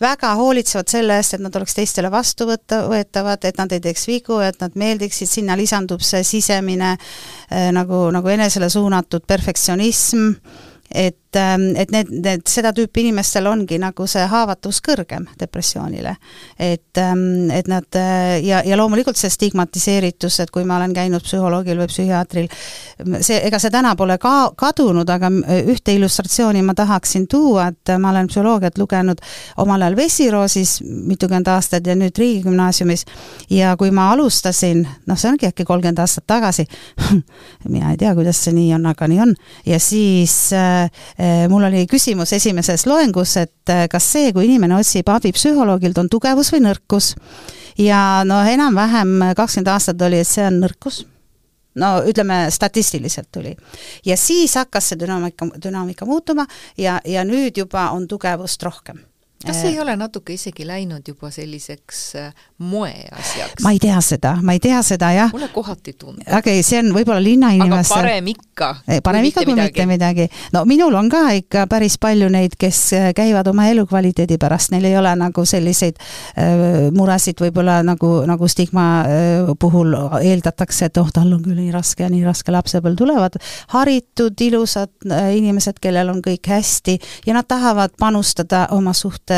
[0.00, 4.60] väga hoolitsevad selle eest, et nad oleks teistele vastuvõetavad, et nad ei teeks vigu, et
[4.60, 10.32] nad meeldiksid, sinna lisandub see sisemine äh, nagu, nagu enesele suunatud perfektsionism,
[10.90, 16.16] et et, ähm, et need, need, seda tüüpi inimestel ongi nagu see haavatavus kõrgem depressioonile.
[16.58, 21.22] et, ähm, et nad äh, ja, ja loomulikult see stigmatiseeritus, et kui ma olen käinud
[21.22, 22.48] psühholoogil või psühhiaatril,
[23.20, 25.30] see, ega see täna pole ka kadunud, aga
[25.70, 29.22] ühte illustratsiooni ma tahaksin tuua, et ma olen psühholoogiat lugenud
[29.62, 33.06] omal ajal Vesiroosis mitukümmend aastat ja nüüd Riigigümnaasiumis
[33.50, 36.66] ja kui ma alustasin, noh, see ongi äkki kolmkümmend aastat tagasi
[37.74, 39.34] mina ei tea, kuidas see nii on, aga nii on,
[39.66, 44.78] ja siis äh, Äh, mul oli küsimus esimeses loengus, et äh, kas see, kui inimene
[44.78, 47.14] otsib abi psühholoogilt, on tugevus või nõrkus.
[47.78, 51.04] ja no enam-vähem kakskümmend aastat oli, et see on nõrkus
[51.74, 53.56] no ütleme, statistiliselt tuli.
[54.06, 56.46] ja siis hakkas see dünaamika, dünaamika muutuma
[56.78, 59.09] ja, ja nüüd juba on tugevust rohkem
[59.46, 63.62] kas see ei ole natuke isegi läinud juba selliseks äh, moeasjaks?
[63.64, 65.30] ma ei tea seda, ma ei tea seda jah.
[65.32, 66.26] mulle kohati tundub.
[66.26, 68.68] okei okay,, see on võib-olla linnainimese aga parem ikka.
[69.04, 70.26] parem ikka kui mitte midagi.
[70.52, 74.90] no minul on ka ikka päris palju neid, kes äh, käivad oma elukvaliteedi pärast, neil
[74.90, 81.08] ei ole nagu selliseid äh, muresid võib-olla nagu, nagu stigma äh, puhul eeldatakse, et oh,
[81.14, 83.40] tal on küll nii raske ja nii raske lapsepõlv, tulevad
[83.72, 89.29] haritud, ilusad äh, inimesed, kellel on kõik hästi ja nad tahavad panustada oma äh,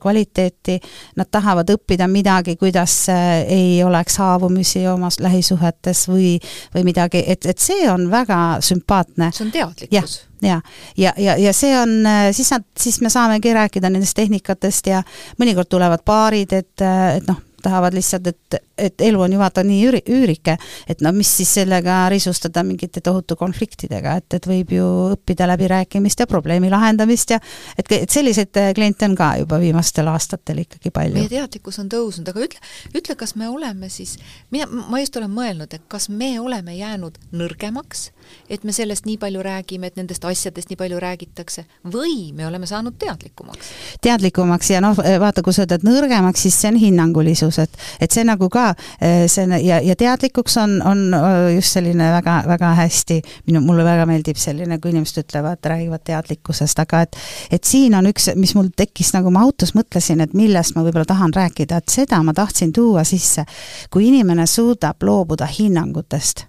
[0.00, 0.78] kvaliteeti,
[1.16, 6.36] nad tahavad õppida midagi, kuidas äh, ei oleks haavumisi omas lähisuhetes või,
[6.74, 9.30] või midagi, et, et see on väga sümpaatne.
[9.32, 10.20] see on teadlikkus.
[10.42, 10.60] Ja,
[10.98, 15.02] ja, ja, ja see on, äh, siis nad, siis me saamegi rääkida nendest tehnikatest ja
[15.38, 19.80] mõnikord tulevad paarid, et, et noh, tahavad lihtsalt, et, et elu on ju vaata nii
[19.86, 20.56] üüri, üürike,
[20.90, 26.24] et no mis siis sellega risustada mingite tohutu konfliktidega, et, et võib ju õppida läbirääkimist
[26.24, 27.40] ja probleemi lahendamist ja
[27.78, 31.18] et, et selliseid äh, kliente on ka juba viimastel aastatel ikkagi palju.
[31.20, 32.62] meie teadlikkus on tõusnud, aga ütle,
[32.94, 34.16] ütle, kas me oleme siis,
[34.54, 38.10] mina, ma just olen mõelnud, et kas me oleme jäänud nõrgemaks,
[38.50, 42.66] et me sellest nii palju räägime, et nendest asjadest nii palju räägitakse, või me oleme
[42.66, 43.72] saanud teadlikumaks?
[44.02, 48.24] teadlikumaks ja noh, vaata, kui sa ütled nõrgemaks, siis see on hinnangulisus, et et see
[48.26, 52.74] nagu ka, eh, see on ja, ja teadlikuks on, on eh, just selline väga, väga
[52.82, 57.18] hästi, minu, mulle väga meeldib selline, kui inimesed ütlevad, räägivad teadlikkusest, aga et
[57.52, 61.08] et siin on üks, mis mul tekkis, nagu ma autos mõtlesin, et millest ma võib-olla
[61.08, 63.44] tahan rääkida, et seda ma tahtsin tuua sisse,
[63.90, 66.46] kui inimene suudab loobuda hinnangutest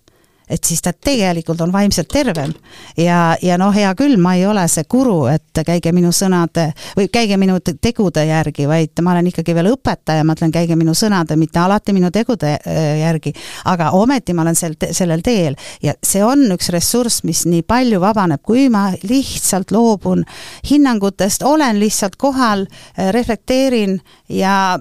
[0.54, 2.54] et siis ta tegelikult on vaimselt tervem.
[2.98, 7.10] ja, ja noh, hea küll, ma ei ole see guru, et käige minu sõnade või
[7.14, 11.38] käige minu tegude järgi, vaid ma olen ikkagi veel õpetaja, ma ütlen, käige minu sõnade,
[11.40, 13.34] mitte alati minu tegude äh, järgi.
[13.66, 18.02] aga ometi ma olen sel, sellel teel ja see on üks ressurss, mis nii palju
[18.04, 20.26] vabaneb, kui ma lihtsalt loobun
[20.70, 24.00] hinnangutest, olen lihtsalt kohal, äh, reflekteerin
[24.30, 24.80] ja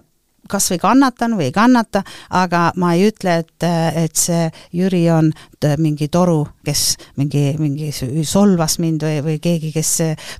[0.51, 2.03] kas või kannatan või ei kannata,
[2.34, 3.66] aga ma ei ütle, et,
[4.05, 5.30] et see Jüri on
[5.78, 7.90] mingi toru, kes mingi, mingi
[8.26, 9.93] solvas mind või, või keegi, kes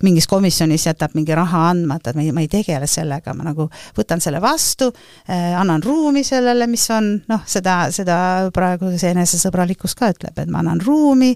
[0.03, 4.23] mingis komisjonis jätab mingi raha andmata, ma ei, ma ei tegele sellega, ma nagu võtan
[4.23, 8.19] selle vastu eh,, annan ruumi sellele, mis on noh, seda, seda
[8.55, 11.33] praegu see enesesõbralikkus ka ütleb, et ma annan ruumi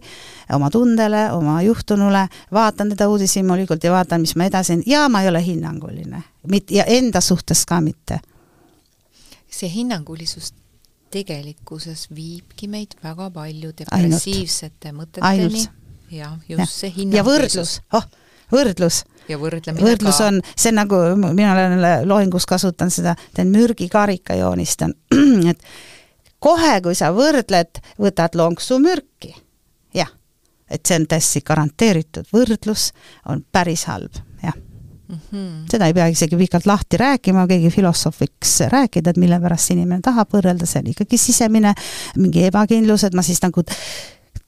[0.56, 5.30] oma tundele, oma juhtunule, vaatan teda uudishimulikult ja vaatan, mis ma edasi, ja ma ei
[5.30, 6.24] ole hinnanguline.
[6.50, 8.20] mit-, ja enda suhtes ka mitte
[9.56, 10.52] see hinnangulisus
[11.14, 15.66] tegelikkuses viibki meid väga palju depressiivsete mõteteni.
[16.12, 16.66] jah, just ja.
[16.70, 17.16] see hinnangulisus.
[17.16, 18.08] ja võrdlus, oh,
[18.52, 19.02] võrdlus.
[19.30, 20.30] ja võrdlemine võrdlus ka.
[20.30, 24.94] on, see on nagu, mina olen loengus kasutan seda, teen mürgikarika joonistan,
[25.50, 25.62] et
[26.42, 29.34] kohe, kui sa võrdled, võtad lonksu mürki.
[29.96, 30.10] jah,
[30.70, 32.90] et see on täiesti garanteeritud, võrdlus
[33.30, 34.20] on päris halb,
[35.08, 35.70] Mm -hmm.
[35.70, 40.00] seda ei pea isegi pikalt lahti rääkima, keegi filosoof võiks rääkida, et mille pärast inimene
[40.02, 41.74] tahab võrrelda, see on ikkagi sisemine
[42.16, 43.62] mingi ebakindlus, et ma siis nagu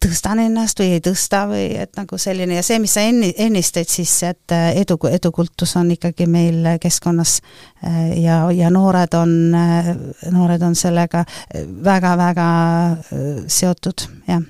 [0.04, 3.88] tõstan ennast või ei tõsta või et nagu selline ja see, mis sa enni-, ennistasid
[3.88, 7.40] siis, et edu, edukultus on ikkagi meil keskkonnas
[7.84, 9.94] äh, ja, ja noored on, äh,
[10.30, 11.24] noored on sellega
[11.84, 12.46] väga-väga
[13.46, 14.42] seotud, jah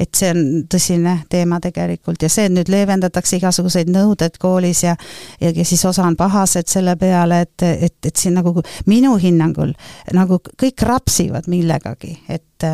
[0.00, 0.42] et see on
[0.72, 4.96] tõsine teema tegelikult ja see, et nüüd leevendatakse igasuguseid nõudeid koolis ja
[5.40, 8.54] ja, ja siis osa on pahased selle peale, et, et, et siin nagu
[8.86, 9.72] minu hinnangul
[10.16, 12.68] nagu kõik rapsivad millegagi, et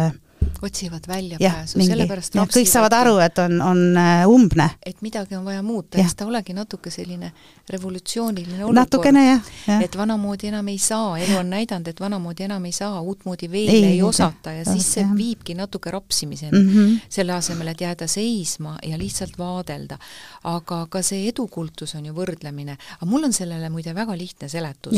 [0.62, 4.68] otsivad väljapääsu, sellepärast ja, kõik saavad aru, et on, on äh, umbne.
[4.86, 7.32] et midagi on vaja muuta ja siis ta olegi natuke selline
[7.70, 8.78] revolutsiooniline olukord.
[8.80, 9.80] natukene jah ja..
[9.84, 13.74] et vanamoodi enam ei saa, elu on näidanud, et vanamoodi enam ei saa, uutmoodi veel
[13.74, 17.00] ei, ei osata ja siis see viibki natuke rapsimiseni mm, -hmm.
[17.08, 19.98] selle asemel, et jääda seisma ja lihtsalt vaadelda.
[20.44, 24.96] aga ka see edukultus on ju võrdlemine, aga mul on sellele muide väga lihtne seletus.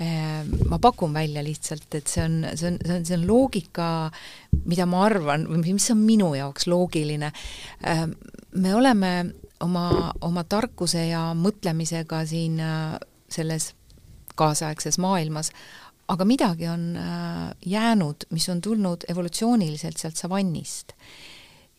[0.00, 3.88] Äh, ma pakun välja lihtsalt, et see on, see on, see on, see on loogika,
[4.64, 7.32] mida ma arvan või mis on minu jaoks loogiline,
[7.86, 8.16] ähm,
[8.54, 9.12] me oleme
[9.64, 12.96] oma, oma tarkuse ja mõtlemisega siin äh,
[13.30, 13.72] selles
[14.38, 15.52] kaasaegses maailmas,
[16.10, 20.96] aga midagi on äh, jäänud, mis on tulnud evolutsiooniliselt sealt savannist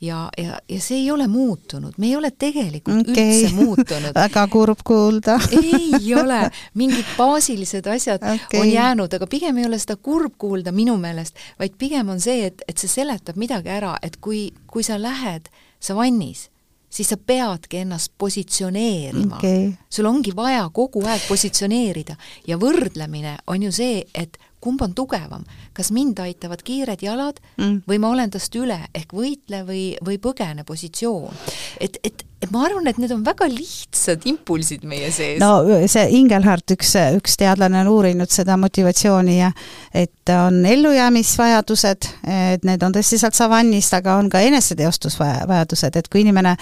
[0.01, 3.25] ja, ja, ja see ei ole muutunud, me ei ole tegelikult okay.
[3.25, 4.13] üldse muutunud.
[4.23, 5.37] Väga kurb kuulda.
[5.61, 6.39] Ei ole,
[6.73, 8.59] mingid baasilised asjad okay.
[8.59, 12.47] on jäänud, aga pigem ei ole seda kurb kuulda minu meelest, vaid pigem on see,
[12.49, 16.47] et, et see seletab midagi ära, et kui, kui sa lähed savannis,
[16.91, 19.37] siis sa peadki ennast positsioneerima.
[19.37, 19.71] Okay..
[19.89, 22.17] sul ongi vaja kogu aeg positsioneerida.
[22.47, 27.83] Ja võrdlemine on ju see, et kumb on tugevam, kas mind aitavad kiired jalad mm.
[27.89, 31.33] või ma olen tast üle ehk võitle või, või põgene positsioon.
[31.81, 35.39] et, et et ma arvan, et need on väga lihtsad impulsid meie sees.
[35.41, 35.61] no
[35.91, 39.51] see Ingelhard, üks, üks teadlane on uurinud seda motivatsiooni ja
[39.93, 42.07] et on ellujäämisvajadused,
[42.55, 46.55] et need on tõesti sealt savannist, aga on ka eneseteostusvajadused, et kui inimene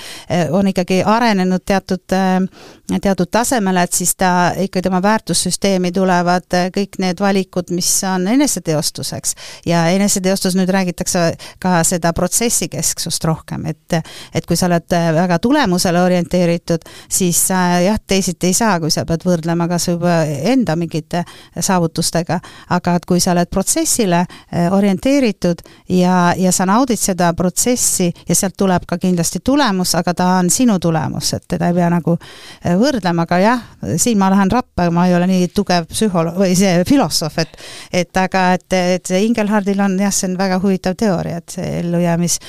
[0.56, 7.24] on ikkagi arenenud teatud, teatud tasemele, et siis ta ikka tema väärtussüsteemi tulevad kõik need
[7.24, 9.36] valikud, mis on eneseteostuseks.
[9.66, 11.26] ja eneseteostus, nüüd räägitakse
[11.60, 14.00] ka seda protsessikesksust rohkem, et
[14.34, 18.90] et kui sa oled väga tulev, tulemusele orienteeritud, siis äh, jah, teisiti ei saa, kui
[18.92, 21.24] sa pead võrdlema kas juba enda mingite
[21.60, 22.40] saavutustega,
[22.70, 28.36] aga et kui sa oled protsessile äh, orienteeritud ja, ja sa naudid seda protsessi ja
[28.36, 32.18] sealt tuleb ka kindlasti tulemus, aga ta on sinu tulemus, et teda ei pea nagu
[32.18, 33.64] äh, võrdlema, aga jah,
[33.98, 37.58] siin ma lähen rappa, ma ei ole nii tugev psühholoog või see filosoof, et
[37.94, 42.40] et aga, et, et Ingelhardil on jah, see on väga huvitav teooria, et see ellujäämis,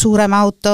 [0.00, 0.72] suurem auto,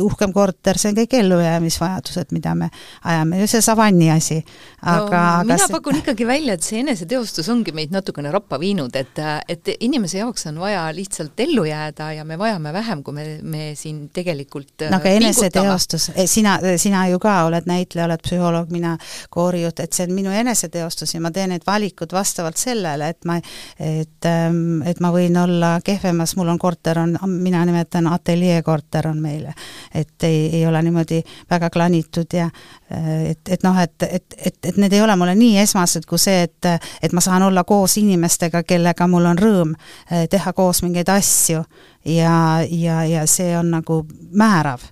[0.00, 2.70] uhkem korter, see on kõik ellujäämisvajadused, mida me
[3.04, 4.40] ajame, see savanni asi.
[4.82, 5.72] aga no,, aga mina see...
[5.72, 10.48] pakun ikkagi välja, et see eneseteostus ongi meid natukene rappa viinud, et, et inimese jaoks
[10.50, 15.00] on vaja lihtsalt ellu jääda ja me vajame vähem, kui me, me siin tegelikult no
[15.00, 18.96] aga eneseteostus, eh, sina, sina ju ka oled näitleja, oled psühholoog, mina
[19.34, 23.38] koorijuht, et see on minu eneseteostus ja ma teen need valikud vastavalt sellele, et ma,
[23.80, 29.22] et, ähm, et ma võin olla kehvemas, mul on korter, on, mina nimetan ateljeekorter on
[29.22, 29.54] meile.
[29.94, 32.48] et ei, ei ole niimoodi väga klanitud ja
[32.92, 36.20] äh, et, et noh, et, et, et, et need ei ole mulle nii esmased kui
[36.20, 36.70] see, et
[37.02, 41.62] et ma saan olla koos inimestega, kellega mul on rõõm äh, teha koos mingeid asju
[42.04, 42.36] ja,
[42.68, 44.02] ja, ja see on nagu
[44.32, 44.90] määrav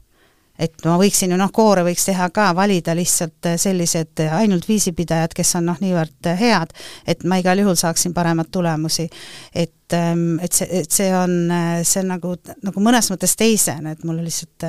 [0.62, 5.34] et ma võiksin ju noh, koore võiks teha ka, valida lihtsalt äh, sellised ainult viisipidajad,
[5.36, 6.74] kes on noh, niivõrd head,
[7.08, 9.08] et ma igal juhul saaksin paremat tulemusi.
[9.54, 11.36] et, ähm, et see, et see on,
[11.84, 14.68] see on nagu, nagu mõnes mõttes teisene, et mulle lihtsalt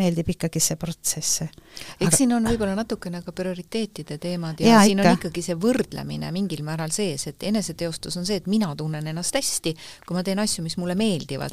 [0.00, 1.42] meeldib ikkagi see protsess.
[2.00, 5.10] eks siin on võib-olla natukene ka prioriteetide teemad ja, ja siin ikka.
[5.10, 9.36] on ikkagi see võrdlemine mingil määral sees, et eneseteostus on see, et mina tunnen ennast
[9.36, 9.74] hästi,
[10.06, 11.52] kui ma teen asju, mis mulle meeldivad.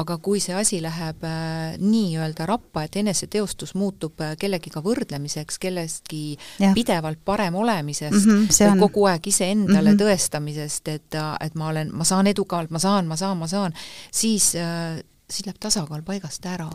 [0.00, 6.22] aga kui see asi läheb äh, nii-öelda rappa, et eneseteostus muutub äh, kellegiga võrdlemiseks, kellestki
[6.60, 6.74] ja.
[6.76, 8.84] pidevalt parem olemisest mm, -hmm, on...
[8.84, 10.04] kogu aeg iseendale mm -hmm.
[10.04, 12.26] tõestamisest, et, äh, et ma olen, ma saan
[12.58, 13.74] edukalt, ma saan, ma saan, ma saan,
[14.10, 14.98] siis äh,
[15.28, 16.66] siis läheb tasakaal paigast ära.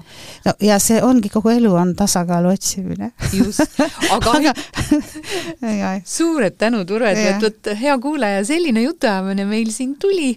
[0.45, 3.11] no ja see ongi, kogu elu on tasakaalu otsimine.
[3.33, 3.79] just,
[4.13, 4.53] aga,
[5.61, 10.35] aga suured tänud, Urve, et vot hea kuulaja, selline jutuajamine meil siin tuli.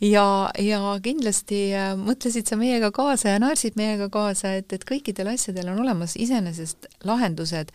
[0.00, 5.34] Ja, ja kindlasti äh, mõtlesid sa meiega kaasa ja naersid meiega kaasa, et, et kõikidel
[5.34, 7.74] asjadel on olemas iseenesest lahendused.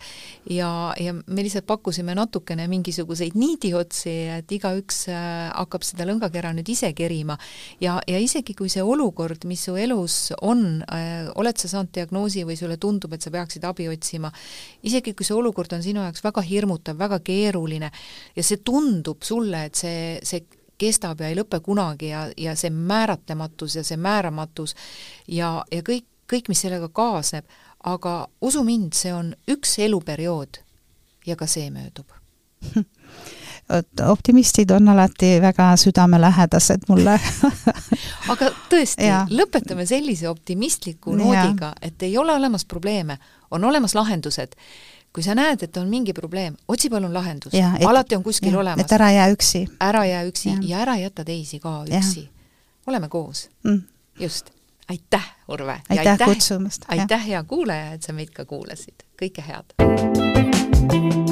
[0.50, 6.74] Ja, ja me lihtsalt pakkusime natukene mingisuguseid niidiotsi, et igaüks äh, hakkab seda lõngakera nüüd
[6.74, 7.38] ise kerima.
[7.82, 12.44] Ja, ja isegi kui see olukord, mis su elus on äh,, oled sa saanud diagnoosi
[12.48, 14.32] või sulle tundub, et sa peaksid abi otsima,
[14.82, 17.90] isegi kui see olukord on sinu jaoks väga hirmutav, väga keeruline
[18.36, 20.44] ja see tundub sulle, et see, see
[20.80, 24.74] kestab ja ei lõpe kunagi ja, ja see määratlematus ja see määramatus
[25.28, 27.46] ja, ja kõik, kõik, mis sellega kaasneb,
[27.84, 30.60] aga usu mind, see on üks eluperiood
[31.26, 32.10] ja ka see möödub
[34.08, 37.20] optimistid on alati väga südamelähedased mulle
[38.32, 43.18] aga tõesti, lõpetame sellise optimistliku noodiga, et ei ole olemas probleeme,
[43.50, 44.52] on olemas lahendused.
[45.14, 47.56] kui sa näed, et on mingi probleem, otsi palun lahendust,
[47.86, 48.84] alati on kuskil ja, olemas.
[48.84, 49.68] et ära jää üksi.
[49.80, 52.28] ära jää üksi ja, ja ära jäta teisi ka üksi.
[52.86, 53.82] oleme koos mm..
[54.20, 54.50] just.
[54.88, 55.80] aitäh, Urve!
[55.88, 56.84] aitäh, aitäh kutsumast!
[56.88, 59.08] aitäh, hea kuulaja, et sa meid ka kuulasid.
[59.22, 61.23] kõike head!